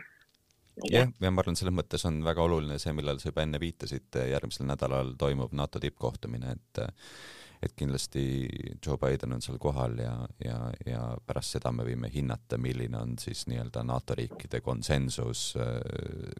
Jah, 0.86 1.08
ja 1.10 1.32
ma 1.34 1.42
arvan, 1.42 1.56
selles 1.58 1.74
mõttes 1.74 2.04
on 2.06 2.20
väga 2.22 2.44
oluline 2.44 2.76
see, 2.78 2.92
millal 2.94 3.18
sa 3.18 3.32
juba 3.32 3.42
enne 3.42 3.58
viitasid, 3.58 4.14
järgmisel 4.30 4.68
nädalal 4.68 5.16
toimub 5.18 5.56
NATO 5.58 5.80
tippkohtumine, 5.82 6.54
et 6.54 6.82
et 7.62 7.74
kindlasti 7.76 8.22
Joe 8.86 8.98
Biden 9.00 9.34
on 9.34 9.42
seal 9.42 9.58
kohal 9.62 9.96
ja, 9.98 10.12
ja, 10.44 10.58
ja 10.86 11.00
pärast 11.26 11.56
seda 11.56 11.72
me 11.74 11.86
võime 11.86 12.10
hinnata, 12.12 12.58
milline 12.60 12.98
on 13.00 13.16
siis 13.20 13.46
nii-öelda 13.50 13.82
NATO 13.86 14.14
riikide 14.18 14.60
konsensus 14.64 15.50
äh, 15.58 15.78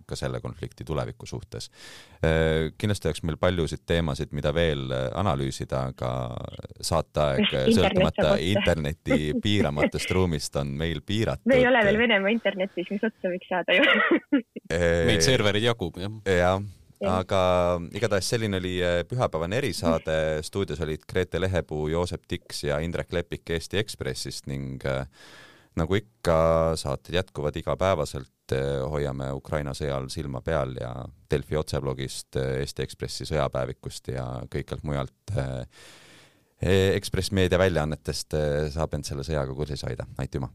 ka 0.06 0.18
selle 0.18 0.40
konflikti 0.44 0.86
tuleviku 0.86 1.26
suhtes. 1.26 1.70
Äh, 2.22 2.70
kindlasti 2.78 3.10
oleks 3.10 3.24
meil 3.26 3.40
paljusid 3.40 3.84
teemasid, 3.88 4.32
mida 4.36 4.54
veel 4.54 4.86
äh, 4.94 5.08
analüüsida, 5.18 5.88
aga 5.92 6.12
saateaeg 6.80 7.74
sõltumata 7.74 8.36
interneti 8.54 9.34
piiramatust 9.42 10.14
ruumist 10.14 10.56
on 10.62 10.74
meil 10.78 11.02
piiratud. 11.06 11.46
me 11.50 11.60
ei 11.62 11.68
ole 11.68 11.84
veel 11.88 11.98
Venemaa 11.98 12.30
internetis, 12.30 12.90
mis 12.94 13.02
otsa 13.02 13.32
võiks 13.32 13.50
saada 13.50 13.74
ju 13.74 14.42
Neid 15.08 15.24
servereid 15.24 15.64
jagub, 15.64 15.96
jah. 15.98 16.20
jah 16.28 16.60
aga 17.06 17.40
igatahes 17.94 18.30
selline 18.32 18.58
oli 18.58 18.78
äh, 18.82 19.02
pühapäevane 19.08 19.58
erisaade, 19.60 20.16
stuudios 20.46 20.80
olid 20.84 21.04
Grete 21.08 21.40
Lehepuu, 21.40 21.88
Joosep 21.92 22.26
Tiks 22.28 22.64
ja 22.64 22.78
Indrek 22.82 23.12
Lepik 23.12 23.50
Eesti 23.54 23.78
Ekspressist 23.78 24.48
ning 24.50 24.82
äh, 24.86 25.04
nagu 25.78 25.94
ikka, 25.94 26.74
saated 26.80 27.14
jätkuvad 27.20 27.56
igapäevaselt, 27.60 28.54
äh, 28.56 28.82
hoiame 28.90 29.30
Ukraina 29.36 29.74
sõjal 29.78 30.08
silma 30.10 30.42
peal 30.42 30.74
ja 30.80 30.92
Delfi 31.30 31.58
otseblogist, 31.60 32.36
Eesti 32.36 32.86
Ekspressi 32.86 33.28
sõjapäevikust 33.28 34.14
ja 34.14 34.26
kõikjalt 34.50 34.86
mujalt 34.88 35.36
Ekspress 36.58 37.30
Meedia 37.30 37.58
väljaannetest 37.60 38.34
saab 38.74 38.96
end 38.98 39.06
selle 39.06 39.22
sõjaga 39.22 39.54
kursis 39.54 39.86
hoida, 39.86 40.08
aitüma! 40.18 40.50